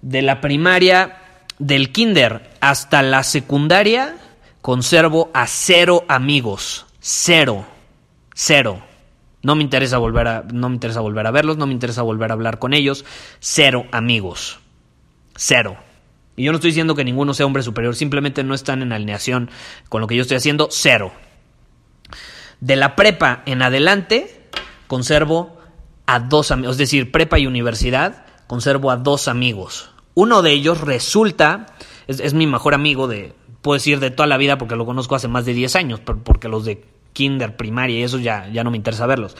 De 0.00 0.20
la 0.20 0.40
primaria, 0.40 1.18
del 1.60 1.92
kinder 1.92 2.50
hasta 2.60 3.04
la 3.04 3.22
secundaria, 3.22 4.16
conservo 4.62 5.30
a 5.34 5.46
cero 5.46 6.04
amigos. 6.08 6.86
Cero. 7.00 7.66
Cero. 8.34 8.82
No 9.42 9.56
me 9.56 9.62
interesa 9.62 9.98
volver 9.98 10.28
a, 10.28 10.44
no 10.52 10.68
me 10.68 10.76
interesa 10.76 11.00
volver 11.00 11.26
a 11.26 11.32
verlos, 11.32 11.58
no 11.58 11.66
me 11.66 11.72
interesa 11.72 12.02
volver 12.02 12.30
a 12.30 12.34
hablar 12.34 12.58
con 12.58 12.72
ellos. 12.72 13.04
Cero 13.40 13.86
amigos. 13.92 14.60
Cero. 15.36 15.76
Y 16.36 16.44
yo 16.44 16.52
no 16.52 16.56
estoy 16.56 16.70
diciendo 16.70 16.94
que 16.94 17.04
ninguno 17.04 17.34
sea 17.34 17.44
hombre 17.44 17.62
superior, 17.62 17.94
simplemente 17.94 18.42
no 18.42 18.54
están 18.54 18.80
en 18.80 18.92
alineación 18.92 19.50
con 19.88 20.00
lo 20.00 20.06
que 20.06 20.16
yo 20.16 20.22
estoy 20.22 20.38
haciendo, 20.38 20.68
cero. 20.70 21.12
De 22.60 22.76
la 22.76 22.96
prepa 22.96 23.42
en 23.44 23.60
adelante, 23.60 24.48
conservo 24.86 25.58
a 26.06 26.20
dos 26.20 26.50
amigos, 26.50 26.74
es 26.74 26.78
decir, 26.78 27.12
prepa 27.12 27.38
y 27.38 27.46
universidad, 27.46 28.24
conservo 28.46 28.90
a 28.90 28.96
dos 28.96 29.28
amigos. 29.28 29.90
Uno 30.14 30.42
de 30.42 30.52
ellos 30.52 30.80
resulta, 30.80 31.66
es, 32.06 32.32
mi 32.34 32.46
mejor 32.46 32.74
amigo 32.74 33.08
de, 33.08 33.34
puedo 33.62 33.74
decir, 33.74 34.00
de 34.00 34.10
toda 34.10 34.26
la 34.26 34.36
vida, 34.36 34.58
porque 34.58 34.76
lo 34.76 34.84
conozco 34.84 35.14
hace 35.14 35.28
más 35.28 35.46
de 35.46 35.54
10 35.54 35.76
años, 35.76 36.00
porque 36.00 36.48
los 36.48 36.64
de 36.64 36.84
kinder, 37.12 37.56
primaria 37.56 38.00
y 38.00 38.02
eso 38.02 38.18
ya, 38.18 38.48
ya 38.52 38.64
no 38.64 38.70
me 38.70 38.76
interesa 38.76 39.06
verlos. 39.06 39.36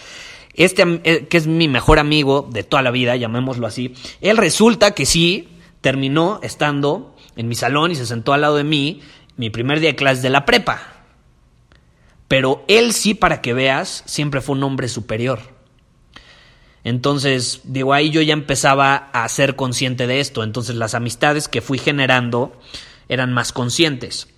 Este, 0.54 1.00
eh, 1.04 1.26
que 1.28 1.36
es 1.36 1.46
mi 1.46 1.68
mejor 1.68 1.98
amigo 1.98 2.48
de 2.50 2.62
toda 2.62 2.82
la 2.82 2.90
vida, 2.90 3.16
llamémoslo 3.16 3.66
así, 3.66 3.94
él 4.20 4.36
resulta 4.36 4.92
que 4.92 5.06
sí 5.06 5.48
terminó 5.80 6.40
estando 6.42 7.16
en 7.36 7.48
mi 7.48 7.54
salón 7.54 7.90
y 7.90 7.96
se 7.96 8.06
sentó 8.06 8.32
al 8.32 8.42
lado 8.42 8.56
de 8.56 8.64
mí 8.64 9.00
mi 9.36 9.50
primer 9.50 9.80
día 9.80 9.90
de 9.90 9.96
clase 9.96 10.22
de 10.22 10.30
la 10.30 10.44
prepa. 10.44 10.80
Pero 12.28 12.64
él 12.68 12.92
sí, 12.92 13.14
para 13.14 13.40
que 13.42 13.52
veas, 13.52 14.02
siempre 14.06 14.40
fue 14.40 14.56
un 14.56 14.62
hombre 14.62 14.88
superior. 14.88 15.40
Entonces, 16.84 17.60
digo, 17.64 17.92
ahí 17.92 18.10
yo 18.10 18.22
ya 18.22 18.32
empezaba 18.32 19.10
a 19.12 19.28
ser 19.28 19.54
consciente 19.54 20.06
de 20.06 20.20
esto. 20.20 20.42
Entonces 20.42 20.76
las 20.76 20.94
amistades 20.94 21.48
que 21.48 21.60
fui 21.60 21.78
generando 21.78 22.58
eran 23.08 23.32
más 23.32 23.52
conscientes. 23.52 24.28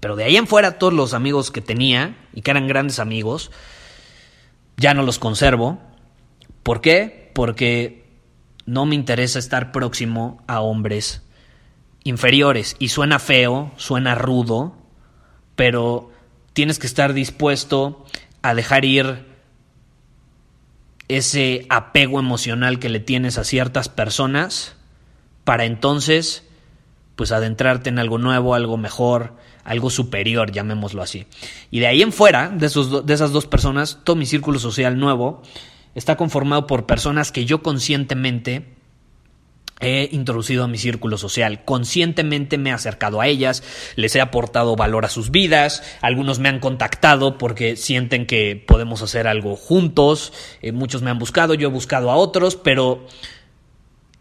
Pero 0.00 0.16
de 0.16 0.24
ahí 0.24 0.36
en 0.36 0.46
fuera 0.46 0.78
todos 0.78 0.92
los 0.92 1.14
amigos 1.14 1.50
que 1.50 1.60
tenía 1.60 2.16
y 2.32 2.42
que 2.42 2.50
eran 2.50 2.66
grandes 2.66 2.98
amigos, 2.98 3.50
ya 4.76 4.94
no 4.94 5.02
los 5.02 5.18
conservo. 5.18 5.78
¿Por 6.62 6.80
qué? 6.80 7.30
Porque 7.34 8.06
no 8.64 8.86
me 8.86 8.94
interesa 8.94 9.38
estar 9.38 9.72
próximo 9.72 10.42
a 10.46 10.60
hombres 10.60 11.22
inferiores. 12.04 12.76
Y 12.78 12.88
suena 12.88 13.18
feo, 13.18 13.72
suena 13.76 14.14
rudo, 14.14 14.74
pero 15.54 16.10
tienes 16.54 16.78
que 16.78 16.86
estar 16.86 17.12
dispuesto 17.12 18.04
a 18.42 18.54
dejar 18.54 18.84
ir 18.84 19.26
ese 21.08 21.66
apego 21.68 22.20
emocional 22.20 22.78
que 22.78 22.88
le 22.88 23.00
tienes 23.00 23.36
a 23.36 23.44
ciertas 23.44 23.88
personas 23.88 24.76
para 25.44 25.64
entonces 25.64 26.46
pues 27.20 27.32
adentrarte 27.32 27.90
en 27.90 27.98
algo 27.98 28.16
nuevo, 28.16 28.54
algo 28.54 28.78
mejor, 28.78 29.34
algo 29.62 29.90
superior, 29.90 30.52
llamémoslo 30.52 31.02
así. 31.02 31.26
Y 31.70 31.80
de 31.80 31.86
ahí 31.86 32.00
en 32.00 32.14
fuera, 32.14 32.48
de, 32.48 32.64
esos, 32.64 33.04
de 33.04 33.12
esas 33.12 33.30
dos 33.30 33.44
personas, 33.44 33.98
todo 34.04 34.16
mi 34.16 34.24
círculo 34.24 34.58
social 34.58 34.98
nuevo 34.98 35.42
está 35.94 36.16
conformado 36.16 36.66
por 36.66 36.86
personas 36.86 37.30
que 37.30 37.44
yo 37.44 37.62
conscientemente 37.62 38.74
he 39.80 40.08
introducido 40.12 40.64
a 40.64 40.66
mi 40.66 40.78
círculo 40.78 41.18
social. 41.18 41.62
Conscientemente 41.66 42.56
me 42.56 42.70
he 42.70 42.72
acercado 42.72 43.20
a 43.20 43.26
ellas, 43.26 43.62
les 43.96 44.16
he 44.16 44.22
aportado 44.22 44.76
valor 44.76 45.04
a 45.04 45.10
sus 45.10 45.30
vidas, 45.30 45.82
algunos 46.00 46.38
me 46.38 46.48
han 46.48 46.58
contactado 46.58 47.36
porque 47.36 47.76
sienten 47.76 48.24
que 48.24 48.64
podemos 48.66 49.02
hacer 49.02 49.26
algo 49.26 49.56
juntos, 49.56 50.32
eh, 50.62 50.72
muchos 50.72 51.02
me 51.02 51.10
han 51.10 51.18
buscado, 51.18 51.52
yo 51.52 51.68
he 51.68 51.70
buscado 51.70 52.10
a 52.10 52.16
otros, 52.16 52.56
pero 52.56 53.06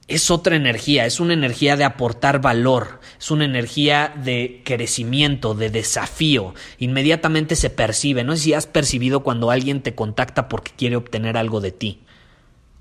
es 0.10 0.32
otra 0.32 0.56
energía, 0.56 1.06
es 1.06 1.20
una 1.20 1.34
energía 1.34 1.78
de 1.78 1.84
aportar 1.84 2.42
valor, 2.42 3.00
es 3.20 3.30
una 3.30 3.46
energía 3.46 4.12
de 4.24 4.62
crecimiento, 4.66 5.54
de 5.54 5.70
desafío. 5.70 6.56
Inmediatamente 6.80 7.56
se 7.56 7.70
percibe, 7.70 8.24
no 8.24 8.36
sé 8.36 8.42
si 8.42 8.54
has 8.54 8.66
percibido 8.66 9.22
cuando 9.22 9.52
alguien 9.52 9.82
te 9.82 9.94
contacta 9.94 10.50
porque 10.50 10.72
quiere 10.76 10.96
obtener 10.96 11.38
algo 11.38 11.62
de 11.62 11.72
ti. 11.72 12.00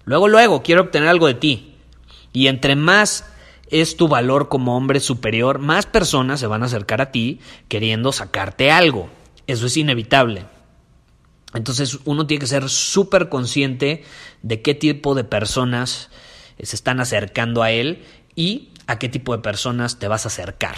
Luego, 0.05 0.27
luego, 0.27 0.63
quiere 0.63 0.81
obtener 0.81 1.09
algo 1.09 1.27
de 1.27 1.35
ti. 1.35 1.75
Y 2.33 2.47
entre 2.47 2.77
más 2.77 3.27
es 3.71 3.99
tu 3.99 4.09
valor 4.09 4.49
como 4.49 4.75
hombre 4.75 4.99
superior, 4.99 5.59
más 5.59 5.85
personas 5.85 6.41
se 6.41 6.47
van 6.47 6.63
a 6.63 6.67
acercar 6.67 7.03
a 7.03 7.13
ti 7.13 7.41
queriendo 7.69 8.11
sacarte 8.11 8.71
algo. 8.71 9.11
Eso 9.47 9.67
es 9.67 9.77
inevitable. 9.77 10.47
Entonces 11.53 11.99
uno 12.07 12.27
tiene 12.27 12.41
que 12.41 12.47
ser 12.47 12.71
súper 12.71 13.29
consciente 13.29 14.05
de 14.43 14.63
qué 14.63 14.75
tipo 14.75 15.15
de 15.15 15.25
personas 15.25 16.11
se 16.67 16.77
están 16.77 17.01
acercando 17.01 17.63
a 17.63 17.71
Él 17.71 18.05
y 18.35 18.71
a 18.87 18.99
qué 18.99 19.09
tipo 19.09 19.37
de 19.37 19.43
personas 19.43 19.99
te 19.99 20.09
vas 20.09 20.25
a 20.25 20.29
acercar. 20.29 20.77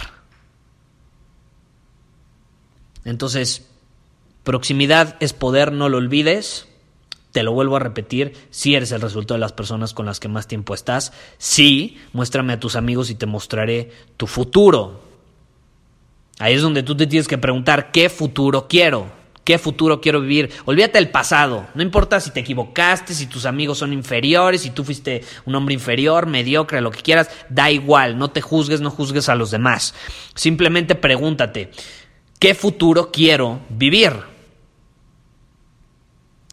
Entonces, 3.05 3.67
proximidad 4.43 5.15
es 5.19 5.33
poder, 5.33 5.71
no 5.71 5.89
lo 5.89 5.97
olvides. 5.97 6.67
Te 7.31 7.43
lo 7.43 7.53
vuelvo 7.53 7.77
a 7.77 7.79
repetir, 7.79 8.33
si 8.49 8.75
eres 8.75 8.91
el 8.91 8.99
resultado 8.99 9.35
de 9.35 9.41
las 9.41 9.53
personas 9.53 9.93
con 9.93 10.05
las 10.05 10.19
que 10.19 10.27
más 10.27 10.47
tiempo 10.47 10.73
estás, 10.73 11.13
sí, 11.37 11.97
muéstrame 12.11 12.51
a 12.51 12.59
tus 12.59 12.75
amigos 12.75 13.09
y 13.09 13.15
te 13.15 13.25
mostraré 13.25 13.89
tu 14.17 14.27
futuro. 14.27 15.01
Ahí 16.39 16.55
es 16.55 16.61
donde 16.61 16.83
tú 16.83 16.97
te 16.97 17.07
tienes 17.07 17.29
que 17.29 17.37
preguntar, 17.37 17.93
¿qué 17.93 18.09
futuro 18.09 18.67
quiero? 18.67 19.20
¿Qué 19.43 19.57
futuro 19.57 20.01
quiero 20.01 20.21
vivir? 20.21 20.51
Olvídate 20.65 20.99
del 20.99 21.09
pasado. 21.09 21.67
No 21.73 21.81
importa 21.81 22.19
si 22.19 22.29
te 22.29 22.41
equivocaste, 22.41 23.15
si 23.15 23.25
tus 23.25 23.45
amigos 23.45 23.79
son 23.79 23.91
inferiores, 23.91 24.61
si 24.61 24.69
tú 24.69 24.83
fuiste 24.83 25.23
un 25.45 25.55
hombre 25.55 25.73
inferior, 25.73 26.27
mediocre, 26.27 26.79
lo 26.79 26.91
que 26.91 27.01
quieras. 27.01 27.29
Da 27.49 27.71
igual. 27.71 28.19
No 28.19 28.29
te 28.29 28.41
juzgues, 28.41 28.81
no 28.81 28.91
juzgues 28.91 29.29
a 29.29 29.35
los 29.35 29.49
demás. 29.49 29.95
Simplemente 30.35 30.93
pregúntate, 30.93 31.71
¿qué 32.37 32.53
futuro 32.53 33.11
quiero 33.11 33.61
vivir? 33.69 34.13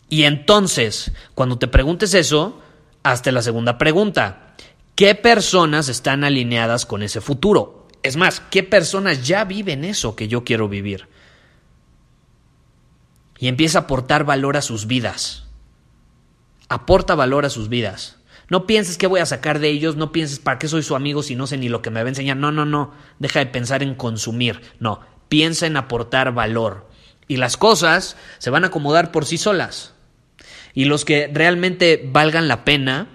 Y 0.08 0.22
entonces, 0.22 1.12
cuando 1.34 1.58
te 1.58 1.68
preguntes 1.68 2.14
eso, 2.14 2.58
hazte 3.02 3.32
la 3.32 3.42
segunda 3.42 3.76
pregunta. 3.76 4.54
¿Qué 4.94 5.14
personas 5.14 5.90
están 5.90 6.24
alineadas 6.24 6.86
con 6.86 7.02
ese 7.02 7.20
futuro? 7.20 7.86
Es 8.02 8.16
más, 8.16 8.40
¿qué 8.50 8.62
personas 8.62 9.26
ya 9.26 9.44
viven 9.44 9.84
eso 9.84 10.16
que 10.16 10.26
yo 10.26 10.42
quiero 10.42 10.68
vivir? 10.68 11.06
Y 13.38 13.48
empieza 13.48 13.78
a 13.78 13.82
aportar 13.82 14.24
valor 14.24 14.56
a 14.56 14.62
sus 14.62 14.86
vidas. 14.86 15.44
Aporta 16.68 17.14
valor 17.14 17.44
a 17.46 17.50
sus 17.50 17.68
vidas. 17.68 18.18
No 18.50 18.66
pienses 18.66 18.98
qué 18.98 19.06
voy 19.06 19.20
a 19.20 19.26
sacar 19.26 19.58
de 19.58 19.68
ellos, 19.68 19.96
no 19.96 20.10
pienses 20.10 20.38
para 20.38 20.58
qué 20.58 20.68
soy 20.68 20.82
su 20.82 20.96
amigo 20.96 21.22
si 21.22 21.34
no 21.34 21.46
sé 21.46 21.58
ni 21.58 21.68
lo 21.68 21.82
que 21.82 21.90
me 21.90 22.00
va 22.00 22.06
a 22.06 22.08
enseñar. 22.08 22.36
No, 22.36 22.50
no, 22.50 22.64
no. 22.64 22.92
Deja 23.18 23.40
de 23.40 23.46
pensar 23.46 23.82
en 23.82 23.94
consumir. 23.94 24.60
No, 24.80 25.00
piensa 25.28 25.66
en 25.66 25.76
aportar 25.76 26.32
valor. 26.32 26.88
Y 27.28 27.36
las 27.36 27.56
cosas 27.56 28.16
se 28.38 28.50
van 28.50 28.64
a 28.64 28.68
acomodar 28.68 29.12
por 29.12 29.26
sí 29.26 29.38
solas. 29.38 29.94
Y 30.72 30.86
los 30.86 31.04
que 31.04 31.30
realmente 31.32 32.08
valgan 32.10 32.48
la 32.48 32.64
pena 32.64 33.08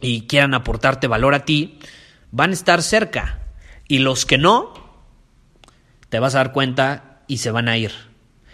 y 0.00 0.26
quieran 0.26 0.54
aportarte 0.54 1.06
valor 1.06 1.34
a 1.34 1.44
ti, 1.44 1.78
van 2.30 2.50
a 2.50 2.54
estar 2.54 2.82
cerca. 2.82 3.40
Y 3.88 3.98
los 3.98 4.26
que 4.26 4.38
no, 4.38 4.74
te 6.10 6.18
vas 6.18 6.34
a 6.34 6.38
dar 6.38 6.52
cuenta 6.52 7.22
y 7.26 7.38
se 7.38 7.50
van 7.50 7.68
a 7.68 7.78
ir. 7.78 8.09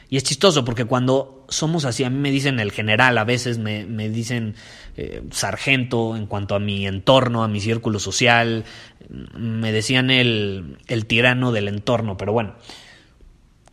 Y 0.08 0.16
es 0.16 0.22
chistoso 0.22 0.64
porque 0.64 0.84
cuando 0.84 1.44
somos 1.48 1.84
así, 1.84 2.04
a 2.04 2.10
mí 2.10 2.18
me 2.18 2.30
dicen 2.30 2.60
el 2.60 2.72
general, 2.72 3.18
a 3.18 3.24
veces 3.24 3.58
me, 3.58 3.84
dicen 4.08 4.54
eh, 4.96 5.22
sargento 5.30 6.16
en 6.16 6.26
cuanto 6.26 6.54
a 6.54 6.60
mi 6.60 6.86
entorno, 6.86 7.42
a 7.42 7.48
mi 7.48 7.60
círculo 7.60 7.98
social, 7.98 8.64
me 9.08 9.72
decían 9.72 10.10
el, 10.10 10.78
el 10.86 11.06
tirano 11.06 11.50
del 11.50 11.68
entorno, 11.68 12.16
pero 12.16 12.32
bueno, 12.32 12.54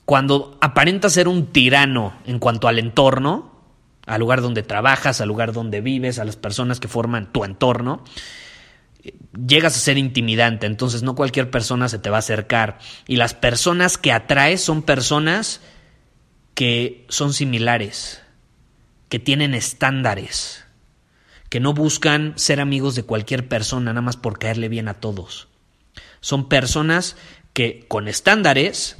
cuando 0.05 0.57
aparenta 0.59 1.09
ser 1.09 1.27
un 1.27 1.47
tirano 1.47 2.13
en 2.25 2.39
cuanto 2.39 2.67
al 2.67 2.79
entorno, 2.79 3.51
al 4.05 4.19
lugar 4.19 4.41
donde 4.41 4.63
trabajas, 4.63 5.21
al 5.21 5.27
lugar 5.27 5.53
donde 5.53 5.81
vives, 5.81 6.19
a 6.19 6.25
las 6.25 6.35
personas 6.35 6.79
que 6.79 6.87
forman 6.87 7.31
tu 7.31 7.45
entorno, 7.45 8.03
llegas 9.47 9.75
a 9.75 9.79
ser 9.79 9.97
intimidante, 9.97 10.65
entonces 10.65 11.03
no 11.03 11.15
cualquier 11.15 11.49
persona 11.49 11.89
se 11.89 11.99
te 11.99 12.09
va 12.09 12.17
a 12.17 12.19
acercar. 12.19 12.79
Y 13.07 13.15
las 13.15 13.33
personas 13.33 13.97
que 13.97 14.11
atraes 14.11 14.61
son 14.61 14.81
personas 14.81 15.61
que 16.53 17.05
son 17.09 17.33
similares, 17.33 18.21
que 19.09 19.19
tienen 19.19 19.53
estándares, 19.53 20.65
que 21.49 21.59
no 21.59 21.73
buscan 21.73 22.33
ser 22.35 22.59
amigos 22.59 22.95
de 22.95 23.03
cualquier 23.03 23.47
persona 23.47 23.91
nada 23.91 24.01
más 24.01 24.17
por 24.17 24.39
caerle 24.39 24.69
bien 24.69 24.87
a 24.87 24.95
todos. 24.95 25.47
Son 26.19 26.49
personas 26.49 27.15
que 27.53 27.85
con 27.87 28.07
estándares 28.07 28.97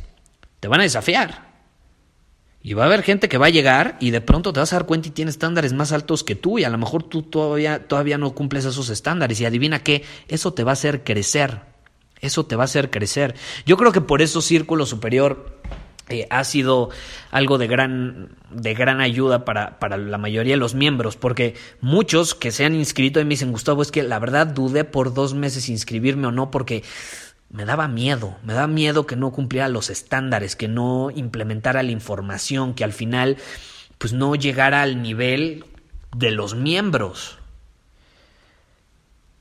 te 0.60 0.68
van 0.68 0.80
a 0.80 0.84
desafiar. 0.84 1.52
Y 2.62 2.76
va 2.76 2.84
a 2.84 2.86
haber 2.86 3.04
gente 3.04 3.28
que 3.28 3.38
va 3.38 3.48
a 3.48 3.50
llegar 3.50 3.98
y 4.00 4.12
de 4.12 4.22
pronto 4.22 4.54
te 4.54 4.62
vas 4.62 4.72
a 4.72 4.78
dar 4.78 4.86
cuenta 4.86 5.10
y 5.10 5.12
tiene 5.12 5.32
estándares 5.32 5.74
más 5.74 5.92
altos 5.92 6.24
que 6.24 6.36
tú 6.36 6.60
y 6.60 6.64
a 6.64 6.70
lo 6.70 6.78
mejor 6.78 7.04
tú 7.04 7.24
todavía, 7.24 7.88
todavía 7.88 8.18
no 8.18 8.34
cumples 8.34 8.64
esos 8.64 8.90
estándares 8.90 9.42
y 9.42 9.46
adivina 9.46 9.84
qué, 9.84 10.06
eso 10.30 10.54
te 10.54 10.64
va 10.64 10.72
a 10.72 10.74
hacer 10.74 11.04
crecer, 11.04 11.60
eso 12.22 12.46
te 12.46 12.56
va 12.56 12.64
a 12.64 12.66
hacer 12.66 12.90
crecer. 12.90 13.36
Yo 13.66 13.76
creo 13.76 13.92
que 13.92 14.00
por 14.00 14.22
eso 14.22 14.42
Círculo 14.42 14.86
Superior 14.86 15.60
eh, 16.10 16.28
ha 16.30 16.44
sido 16.44 16.90
algo 17.32 17.58
de 17.58 17.68
gran, 17.68 18.30
de 18.52 18.74
gran 18.74 19.00
ayuda 19.00 19.46
para, 19.46 19.80
para, 19.80 19.98
la 19.98 20.18
mayoría 20.18 20.54
de 20.54 20.58
los 20.58 20.76
miembros, 20.76 21.16
porque 21.16 21.56
muchos 21.80 22.36
que 22.36 22.52
se 22.52 22.66
han 22.66 22.76
inscrito 22.76 23.22
y 23.22 23.24
me 23.24 23.32
dicen, 23.32 23.52
Gustavo, 23.52 23.82
es 23.82 23.92
que 23.92 24.04
la 24.04 24.20
verdad 24.20 24.48
dudé 24.48 24.84
por 24.84 25.14
dos 25.14 25.34
meses 25.34 25.70
inscribirme 25.70 26.28
o 26.28 26.32
no, 26.32 26.52
porque 26.52 26.84
me 27.50 27.66
daba 27.66 27.88
miedo, 27.88 28.36
me 28.44 28.54
daba 28.54 28.68
miedo 28.68 29.06
que 29.06 29.16
no 29.16 29.32
cumpliera 29.32 29.70
los 29.70 29.90
estándares, 29.90 30.56
que 30.56 30.68
no 30.68 31.10
implementara 31.10 31.84
la 31.84 31.92
información, 31.92 32.74
que 32.74 32.84
al 32.84 32.94
final 32.94 33.38
pues 33.98 34.12
no 34.12 34.36
llegara 34.36 34.82
al 34.82 35.02
nivel 35.02 35.64
de 36.16 36.32
los 36.32 36.56
miembros. 36.56 37.38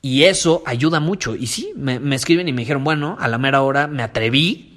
Y 0.01 0.23
eso 0.23 0.63
ayuda 0.65 0.99
mucho. 0.99 1.35
Y 1.35 1.47
sí, 1.47 1.73
me, 1.75 1.99
me 1.99 2.15
escriben 2.15 2.47
y 2.47 2.53
me 2.53 2.61
dijeron, 2.61 2.83
bueno, 2.83 3.17
a 3.19 3.27
la 3.27 3.37
mera 3.37 3.61
hora 3.61 3.87
me 3.87 4.03
atreví, 4.03 4.72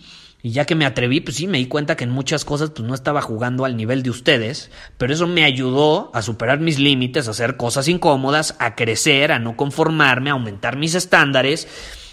y 0.47 0.53
ya 0.53 0.65
que 0.65 0.77
me 0.77 0.87
atreví, 0.87 1.21
pues 1.21 1.39
sí, 1.39 1.49
me 1.49 1.59
di 1.59 1.67
cuenta 1.67 1.97
que 1.97 2.05
en 2.05 2.11
muchas 2.11 2.45
cosas 2.45 2.71
pues 2.71 2.87
no 2.87 2.95
estaba 2.95 3.21
jugando 3.21 3.65
al 3.65 3.77
nivel 3.77 4.05
de 4.05 4.11
ustedes, 4.11 4.71
pero 4.97 5.13
eso 5.13 5.27
me 5.27 5.43
ayudó 5.43 6.09
a 6.15 6.23
superar 6.23 6.61
mis 6.61 6.79
límites, 6.79 7.27
a 7.27 7.33
hacer 7.33 7.57
cosas 7.57 7.89
incómodas, 7.89 8.55
a 8.61 8.77
crecer, 8.77 9.33
a 9.33 9.41
no 9.41 9.57
conformarme, 9.57 10.31
a 10.31 10.35
aumentar 10.35 10.77
mis 10.77 10.95
estándares 10.95 11.67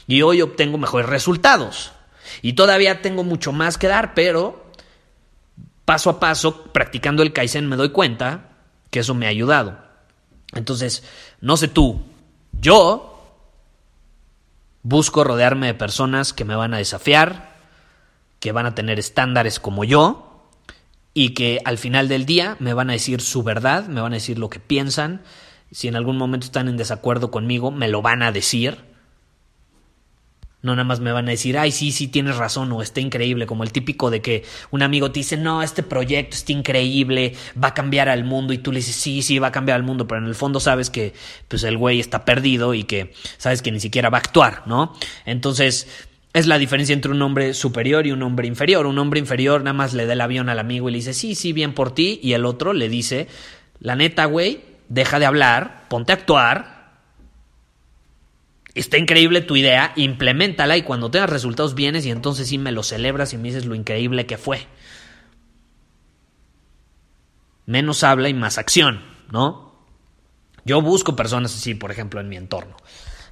y 0.07 0.23
hoy 0.23 0.41
obtengo 0.41 0.79
mejores 0.79 1.07
resultados. 1.07 1.91
Y 2.41 2.53
todavía 2.53 3.03
tengo 3.03 3.23
mucho 3.23 3.51
más 3.51 3.77
que 3.77 3.87
dar, 3.87 4.15
pero 4.15 4.65
paso 5.85 6.09
a 6.09 6.19
paso, 6.19 6.63
practicando 6.73 7.21
el 7.21 7.33
Kaizen, 7.33 7.69
me 7.69 7.75
doy 7.75 7.89
cuenta 7.89 8.49
que 8.89 9.01
eso 9.01 9.13
me 9.13 9.27
ha 9.27 9.29
ayudado. 9.29 9.77
Entonces, 10.55 11.03
no 11.39 11.55
sé 11.55 11.67
tú, 11.67 12.01
yo 12.59 13.45
busco 14.81 15.23
rodearme 15.23 15.67
de 15.67 15.75
personas 15.75 16.33
que 16.33 16.45
me 16.45 16.55
van 16.55 16.73
a 16.73 16.77
desafiar, 16.77 17.52
que 18.43 18.51
van 18.51 18.65
a 18.65 18.75
tener 18.75 18.99
estándares 18.99 19.61
como 19.61 19.85
yo 19.85 20.49
y 21.13 21.29
que 21.29 21.61
al 21.63 21.77
final 21.77 22.09
del 22.09 22.25
día 22.25 22.57
me 22.59 22.73
van 22.73 22.89
a 22.89 22.93
decir 22.93 23.21
su 23.21 23.41
verdad, 23.41 23.87
me 23.87 24.01
van 24.01 24.11
a 24.11 24.17
decir 24.17 24.37
lo 24.37 24.49
que 24.49 24.59
piensan. 24.59 25.21
Si 25.71 25.87
en 25.87 25.95
algún 25.95 26.17
momento 26.17 26.47
están 26.47 26.67
en 26.67 26.75
desacuerdo 26.75 27.31
conmigo, 27.31 27.71
me 27.71 27.87
lo 27.87 28.01
van 28.01 28.21
a 28.21 28.33
decir 28.33 28.79
no 30.61 30.71
nada 30.75 30.85
más 30.85 31.01
me 31.01 31.11
van 31.11 31.27
a 31.27 31.31
decir, 31.31 31.57
ay, 31.57 31.71
sí, 31.71 31.91
sí, 31.91 32.07
tienes 32.07 32.37
razón 32.37 32.71
o 32.71 32.81
está 32.81 33.01
increíble, 33.01 33.45
como 33.45 33.63
el 33.63 33.73
típico 33.73 34.09
de 34.09 34.21
que 34.21 34.45
un 34.71 34.81
amigo 34.81 35.11
te 35.11 35.19
dice, 35.19 35.35
no, 35.35 35.61
este 35.61 35.83
proyecto 35.83 36.37
está 36.37 36.53
increíble, 36.53 37.35
va 37.61 37.69
a 37.69 37.73
cambiar 37.73 38.07
al 38.07 38.23
mundo 38.23 38.53
y 38.53 38.59
tú 38.59 38.71
le 38.71 38.79
dices, 38.79 38.95
sí, 38.95 39.21
sí, 39.21 39.39
va 39.39 39.47
a 39.47 39.51
cambiar 39.51 39.75
al 39.75 39.83
mundo, 39.83 40.07
pero 40.07 40.21
en 40.21 40.27
el 40.27 40.35
fondo 40.35 40.61
sabes 40.61 40.89
que 40.89 41.13
pues 41.49 41.63
el 41.63 41.77
güey 41.77 41.99
está 41.99 42.23
perdido 42.23 42.73
y 42.73 42.85
que 42.85 43.13
sabes 43.37 43.61
que 43.61 43.73
ni 43.73 43.81
siquiera 43.81 44.09
va 44.09 44.19
a 44.19 44.21
actuar, 44.21 44.63
¿no? 44.65 44.93
Entonces, 45.25 46.07
es 46.33 46.47
la 46.47 46.57
diferencia 46.57 46.93
entre 46.93 47.11
un 47.11 47.21
hombre 47.21 47.53
superior 47.53 48.07
y 48.07 48.11
un 48.11 48.23
hombre 48.23 48.47
inferior. 48.47 48.87
Un 48.87 48.97
hombre 48.97 49.19
inferior 49.19 49.61
nada 49.61 49.73
más 49.73 49.93
le 49.93 50.07
da 50.07 50.13
el 50.13 50.21
avión 50.21 50.49
al 50.49 50.59
amigo 50.59 50.89
y 50.89 50.91
le 50.91 50.97
dice, 50.97 51.13
sí, 51.13 51.35
sí, 51.35 51.53
bien 51.53 51.73
por 51.73 51.93
ti, 51.93 52.19
y 52.23 52.33
el 52.33 52.45
otro 52.45 52.73
le 52.73 52.89
dice, 52.89 53.27
la 53.79 53.95
neta, 53.95 54.25
güey, 54.25 54.61
deja 54.89 55.19
de 55.19 55.27
hablar, 55.27 55.85
ponte 55.89 56.11
a 56.11 56.15
actuar, 56.15 56.93
está 58.73 58.97
increíble 58.97 59.41
tu 59.41 59.55
idea, 59.55 59.93
implementala 59.95 60.75
y 60.75 60.81
cuando 60.81 61.11
tengas 61.11 61.29
resultados 61.29 61.75
vienes 61.75 62.05
y 62.05 62.11
entonces 62.11 62.47
sí 62.47 62.57
me 62.57 62.71
lo 62.71 62.81
celebras 62.81 63.33
y 63.33 63.37
me 63.37 63.43
dices 63.43 63.65
lo 63.65 63.75
increíble 63.75 64.25
que 64.25 64.37
fue. 64.37 64.65
Menos 67.67 68.03
habla 68.03 68.27
y 68.29 68.33
más 68.33 68.57
acción, 68.57 69.03
¿no? 69.31 69.73
Yo 70.65 70.81
busco 70.81 71.15
personas 71.15 71.53
así, 71.55 71.75
por 71.75 71.91
ejemplo, 71.91 72.19
en 72.19 72.29
mi 72.29 72.37
entorno. 72.37 72.75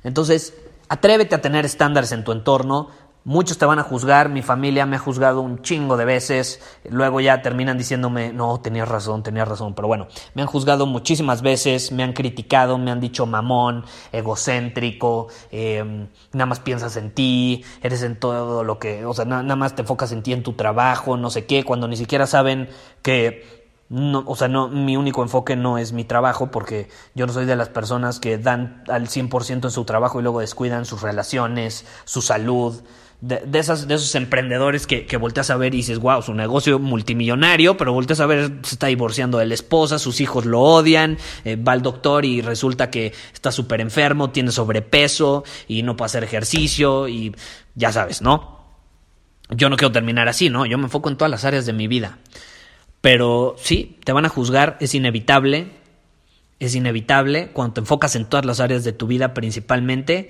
Entonces, 0.03 0.53
atrévete 0.91 1.35
a 1.35 1.41
tener 1.41 1.63
estándares 1.63 2.11
en 2.11 2.25
tu 2.25 2.33
entorno, 2.33 2.89
Muchos 3.23 3.59
te 3.59 3.67
van 3.67 3.77
a 3.77 3.83
juzgar, 3.83 4.29
mi 4.29 4.41
familia 4.41 4.87
me 4.87 4.95
ha 4.95 4.99
juzgado 4.99 5.41
un 5.41 5.61
chingo 5.61 5.95
de 5.95 6.05
veces, 6.05 6.59
luego 6.89 7.21
ya 7.21 7.43
terminan 7.43 7.77
diciéndome, 7.77 8.33
no, 8.33 8.59
tenías 8.61 8.89
razón, 8.89 9.21
tenías 9.21 9.47
razón, 9.47 9.75
pero 9.75 9.87
bueno, 9.87 10.07
me 10.33 10.41
han 10.41 10.47
juzgado 10.47 10.87
muchísimas 10.87 11.43
veces, 11.43 11.91
me 11.91 12.01
han 12.01 12.13
criticado, 12.13 12.79
me 12.79 12.89
han 12.89 12.99
dicho 12.99 13.27
mamón, 13.27 13.85
egocéntrico, 14.11 15.27
em, 15.51 16.07
nada 16.31 16.47
más 16.47 16.61
piensas 16.61 16.97
en 16.97 17.11
ti, 17.11 17.63
eres 17.83 18.01
en 18.01 18.19
todo 18.19 18.63
lo 18.63 18.79
que, 18.79 19.05
o 19.05 19.13
sea, 19.13 19.25
nada 19.25 19.55
más 19.55 19.75
te 19.75 19.83
enfocas 19.83 20.11
en 20.13 20.23
ti, 20.23 20.33
en 20.33 20.41
tu 20.41 20.53
trabajo, 20.53 21.15
no 21.15 21.29
sé 21.29 21.45
qué, 21.45 21.63
cuando 21.63 21.87
ni 21.87 21.97
siquiera 21.97 22.25
saben 22.25 22.69
que 23.03 23.60
no, 23.91 24.23
o 24.25 24.37
sea, 24.37 24.47
no, 24.47 24.69
mi 24.69 24.95
único 24.95 25.21
enfoque 25.21 25.57
no 25.57 25.77
es 25.77 25.91
mi 25.91 26.05
trabajo 26.05 26.49
porque 26.49 26.87
yo 27.13 27.27
no 27.27 27.33
soy 27.33 27.45
de 27.45 27.57
las 27.57 27.67
personas 27.67 28.21
que 28.21 28.37
dan 28.37 28.85
al 28.87 29.09
100% 29.09 29.65
en 29.65 29.71
su 29.71 29.83
trabajo 29.83 30.17
y 30.17 30.23
luego 30.23 30.39
descuidan 30.39 30.85
sus 30.85 31.01
relaciones, 31.01 31.85
su 32.05 32.21
salud, 32.21 32.81
de, 33.19 33.59
esas, 33.59 33.89
de 33.89 33.95
esos 33.95 34.15
emprendedores 34.15 34.87
que, 34.87 35.05
que 35.05 35.17
volteas 35.17 35.49
a 35.49 35.57
ver 35.57 35.73
y 35.73 35.77
dices, 35.77 35.99
wow, 35.99 36.21
su 36.21 36.33
negocio 36.33 36.79
multimillonario, 36.79 37.75
pero 37.75 37.91
volteas 37.91 38.21
a 38.21 38.27
ver, 38.27 38.59
se 38.63 38.75
está 38.75 38.87
divorciando 38.87 39.39
de 39.39 39.45
la 39.45 39.55
esposa, 39.55 39.99
sus 39.99 40.21
hijos 40.21 40.45
lo 40.45 40.61
odian, 40.61 41.17
eh, 41.43 41.57
va 41.57 41.73
al 41.73 41.81
doctor 41.81 42.23
y 42.23 42.41
resulta 42.41 42.89
que 42.89 43.11
está 43.33 43.51
súper 43.51 43.81
enfermo, 43.81 44.29
tiene 44.29 44.53
sobrepeso 44.53 45.43
y 45.67 45.83
no 45.83 45.97
puede 45.97 46.05
hacer 46.05 46.23
ejercicio 46.23 47.09
y 47.09 47.35
ya 47.75 47.91
sabes, 47.91 48.21
¿no? 48.21 48.61
Yo 49.49 49.69
no 49.69 49.75
quiero 49.75 49.91
terminar 49.91 50.29
así, 50.29 50.49
¿no? 50.49 50.65
Yo 50.65 50.77
me 50.77 50.85
enfoco 50.85 51.09
en 51.09 51.17
todas 51.17 51.29
las 51.29 51.43
áreas 51.43 51.65
de 51.65 51.73
mi 51.73 51.89
vida. 51.89 52.19
Pero 53.01 53.55
sí, 53.57 53.97
te 54.03 54.13
van 54.13 54.25
a 54.25 54.29
juzgar, 54.29 54.77
es 54.79 54.93
inevitable, 54.93 55.71
es 56.59 56.75
inevitable 56.75 57.49
cuando 57.51 57.73
te 57.73 57.79
enfocas 57.81 58.15
en 58.15 58.25
todas 58.25 58.45
las 58.45 58.59
áreas 58.59 58.83
de 58.83 58.93
tu 58.93 59.07
vida 59.07 59.33
principalmente 59.33 60.29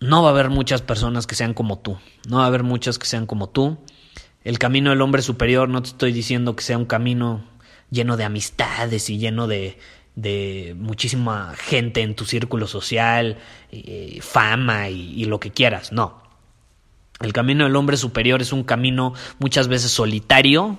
no 0.00 0.22
va 0.22 0.28
a 0.28 0.32
haber 0.32 0.50
muchas 0.50 0.82
personas 0.82 1.26
que 1.26 1.34
sean 1.34 1.54
como 1.54 1.78
tú, 1.78 1.98
no 2.28 2.38
va 2.38 2.44
a 2.44 2.46
haber 2.46 2.62
muchas 2.62 2.98
que 2.98 3.06
sean 3.06 3.26
como 3.26 3.48
tú. 3.48 3.78
El 4.44 4.58
camino 4.58 4.90
del 4.90 5.00
hombre 5.00 5.22
superior, 5.22 5.68
no 5.68 5.82
te 5.82 5.88
estoy 5.88 6.12
diciendo 6.12 6.54
que 6.54 6.62
sea 6.62 6.78
un 6.78 6.84
camino 6.84 7.44
lleno 7.90 8.16
de 8.16 8.24
amistades 8.24 9.10
y 9.10 9.18
lleno 9.18 9.46
de, 9.48 9.78
de 10.14 10.76
muchísima 10.78 11.54
gente 11.56 12.02
en 12.02 12.14
tu 12.14 12.24
círculo 12.24 12.68
social, 12.68 13.38
eh, 13.72 14.18
fama 14.22 14.88
y, 14.88 15.20
y 15.20 15.24
lo 15.24 15.40
que 15.40 15.50
quieras, 15.50 15.90
no. 15.92 16.25
El 17.20 17.32
camino 17.32 17.64
del 17.64 17.76
hombre 17.76 17.96
superior 17.96 18.42
es 18.42 18.52
un 18.52 18.64
camino 18.64 19.14
muchas 19.38 19.68
veces 19.68 19.90
solitario, 19.90 20.78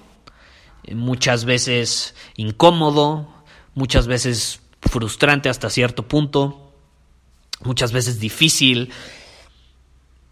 muchas 0.93 1.45
veces 1.45 2.15
incómodo, 2.36 3.28
muchas 3.73 4.08
veces 4.08 4.62
frustrante 4.82 5.50
hasta 5.50 5.69
cierto 5.69 6.08
punto 6.08 6.67
muchas 7.63 7.91
veces 7.91 8.19
difícil, 8.19 8.91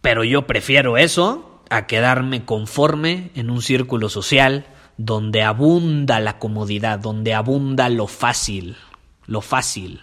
pero 0.01 0.23
yo 0.23 0.47
prefiero 0.47 0.97
eso 0.97 1.61
a 1.69 1.87
quedarme 1.87 2.45
conforme 2.45 3.31
en 3.35 3.49
un 3.49 3.61
círculo 3.61 4.09
social 4.09 4.65
donde 4.97 5.43
abunda 5.43 6.19
la 6.19 6.37
comodidad, 6.39 6.99
donde 6.99 7.33
abunda 7.33 7.89
lo 7.89 8.07
fácil. 8.07 8.77
lo 9.27 9.41
fácil, 9.41 10.01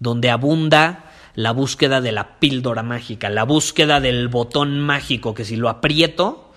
donde 0.00 0.28
abunda 0.28 1.12
la 1.34 1.52
búsqueda 1.52 2.00
de 2.00 2.12
la 2.12 2.38
píldora 2.38 2.82
mágica, 2.82 3.28
la 3.28 3.44
búsqueda 3.44 4.00
del 4.00 4.28
botón 4.28 4.80
mágico 4.80 5.34
que 5.34 5.44
si 5.44 5.56
lo 5.56 5.68
aprieto 5.68 6.52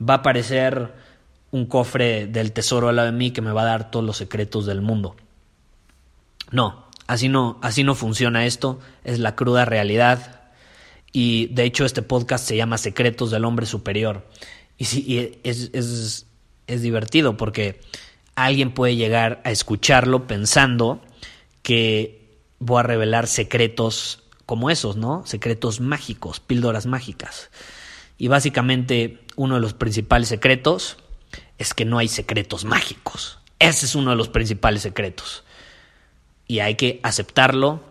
va 0.00 0.14
a 0.14 0.16
aparecer 0.18 0.92
un 1.50 1.66
cofre 1.66 2.26
del 2.26 2.52
tesoro 2.52 2.88
al 2.88 2.96
lado 2.96 3.10
de 3.10 3.16
mí 3.16 3.30
que 3.30 3.40
me 3.40 3.52
va 3.52 3.62
a 3.62 3.66
dar 3.66 3.90
todos 3.90 4.04
los 4.04 4.16
secretos 4.16 4.66
del 4.66 4.80
mundo. 4.80 5.16
No, 6.50 6.86
así 7.06 7.28
no, 7.28 7.58
así 7.62 7.84
no 7.84 7.94
funciona 7.94 8.46
esto, 8.46 8.80
es 9.04 9.18
la 9.18 9.34
cruda 9.34 9.64
realidad. 9.64 10.40
Y 11.12 11.46
de 11.48 11.64
hecho 11.64 11.84
este 11.84 12.02
podcast 12.02 12.46
se 12.46 12.56
llama 12.56 12.76
Secretos 12.76 13.30
del 13.30 13.44
Hombre 13.44 13.66
Superior. 13.66 14.26
Y 14.76 14.84
sí, 14.84 15.40
es, 15.42 15.70
es, 15.72 16.26
es 16.66 16.82
divertido 16.82 17.36
porque 17.36 17.80
alguien 18.34 18.72
puede 18.72 18.96
llegar 18.96 19.40
a 19.44 19.50
escucharlo 19.50 20.26
pensando 20.26 21.00
que 21.62 22.17
voy 22.58 22.80
a 22.80 22.82
revelar 22.82 23.26
secretos 23.26 24.22
como 24.46 24.70
esos, 24.70 24.96
¿no? 24.96 25.26
Secretos 25.26 25.80
mágicos, 25.80 26.40
píldoras 26.40 26.86
mágicas. 26.86 27.50
Y 28.16 28.28
básicamente 28.28 29.20
uno 29.36 29.56
de 29.56 29.60
los 29.60 29.74
principales 29.74 30.28
secretos 30.28 30.96
es 31.58 31.74
que 31.74 31.84
no 31.84 31.98
hay 31.98 32.08
secretos 32.08 32.64
mágicos. 32.64 33.38
Ese 33.58 33.86
es 33.86 33.94
uno 33.94 34.10
de 34.10 34.16
los 34.16 34.28
principales 34.28 34.82
secretos. 34.82 35.44
Y 36.46 36.60
hay 36.60 36.76
que 36.76 37.00
aceptarlo, 37.02 37.82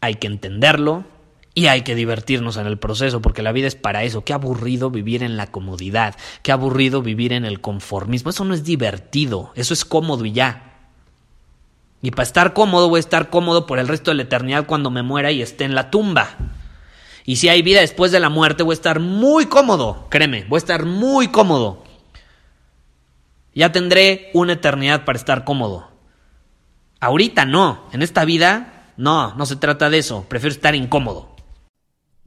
hay 0.00 0.14
que 0.14 0.26
entenderlo 0.26 1.04
y 1.54 1.66
hay 1.66 1.82
que 1.82 1.94
divertirnos 1.94 2.56
en 2.56 2.66
el 2.66 2.78
proceso, 2.78 3.22
porque 3.22 3.42
la 3.42 3.52
vida 3.52 3.66
es 3.66 3.76
para 3.76 4.04
eso. 4.04 4.24
Qué 4.24 4.32
aburrido 4.32 4.90
vivir 4.90 5.22
en 5.22 5.36
la 5.36 5.50
comodidad, 5.50 6.14
qué 6.42 6.52
aburrido 6.52 7.02
vivir 7.02 7.32
en 7.32 7.44
el 7.44 7.60
conformismo. 7.60 8.30
Eso 8.30 8.44
no 8.44 8.54
es 8.54 8.64
divertido, 8.64 9.52
eso 9.54 9.74
es 9.74 9.84
cómodo 9.84 10.24
y 10.24 10.32
ya. 10.32 10.75
Y 12.02 12.10
para 12.10 12.24
estar 12.24 12.52
cómodo 12.52 12.88
voy 12.88 12.98
a 12.98 13.00
estar 13.00 13.30
cómodo 13.30 13.66
por 13.66 13.78
el 13.78 13.88
resto 13.88 14.10
de 14.10 14.16
la 14.16 14.22
eternidad 14.22 14.66
cuando 14.66 14.90
me 14.90 15.02
muera 15.02 15.32
y 15.32 15.42
esté 15.42 15.64
en 15.64 15.74
la 15.74 15.90
tumba. 15.90 16.36
Y 17.24 17.36
si 17.36 17.48
hay 17.48 17.62
vida 17.62 17.80
después 17.80 18.12
de 18.12 18.20
la 18.20 18.28
muerte 18.28 18.62
voy 18.62 18.72
a 18.72 18.74
estar 18.74 19.00
muy 19.00 19.46
cómodo, 19.46 20.06
créeme, 20.10 20.44
voy 20.48 20.58
a 20.58 20.58
estar 20.58 20.84
muy 20.84 21.28
cómodo. 21.28 21.82
Ya 23.54 23.72
tendré 23.72 24.30
una 24.34 24.52
eternidad 24.52 25.04
para 25.04 25.18
estar 25.18 25.44
cómodo. 25.44 25.90
Ahorita 27.00 27.44
no, 27.44 27.88
en 27.92 28.02
esta 28.02 28.24
vida 28.24 28.92
no, 28.96 29.34
no 29.34 29.46
se 29.46 29.56
trata 29.56 29.90
de 29.90 29.98
eso, 29.98 30.24
prefiero 30.28 30.54
estar 30.54 30.74
incómodo. 30.74 31.34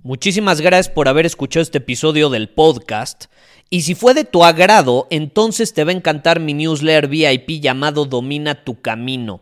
Muchísimas 0.02 0.62
gracias 0.62 0.94
por 0.94 1.08
haber 1.08 1.26
escuchado 1.26 1.62
este 1.62 1.80
episodio 1.80 2.30
del 2.30 2.50
podcast. 2.50 3.26
Y 3.70 3.82
si 3.82 3.96
fue 3.96 4.14
de 4.14 4.24
tu 4.24 4.44
agrado, 4.46 5.08
entonces 5.10 5.74
te 5.74 5.84
va 5.84 5.92
a 5.92 5.96
encantar 5.96 6.40
mi 6.40 6.54
newsletter 6.54 7.08
VIP 7.08 7.62
llamado 7.62 8.06
Domina 8.06 8.64
tu 8.64 8.82
Camino. 8.82 9.42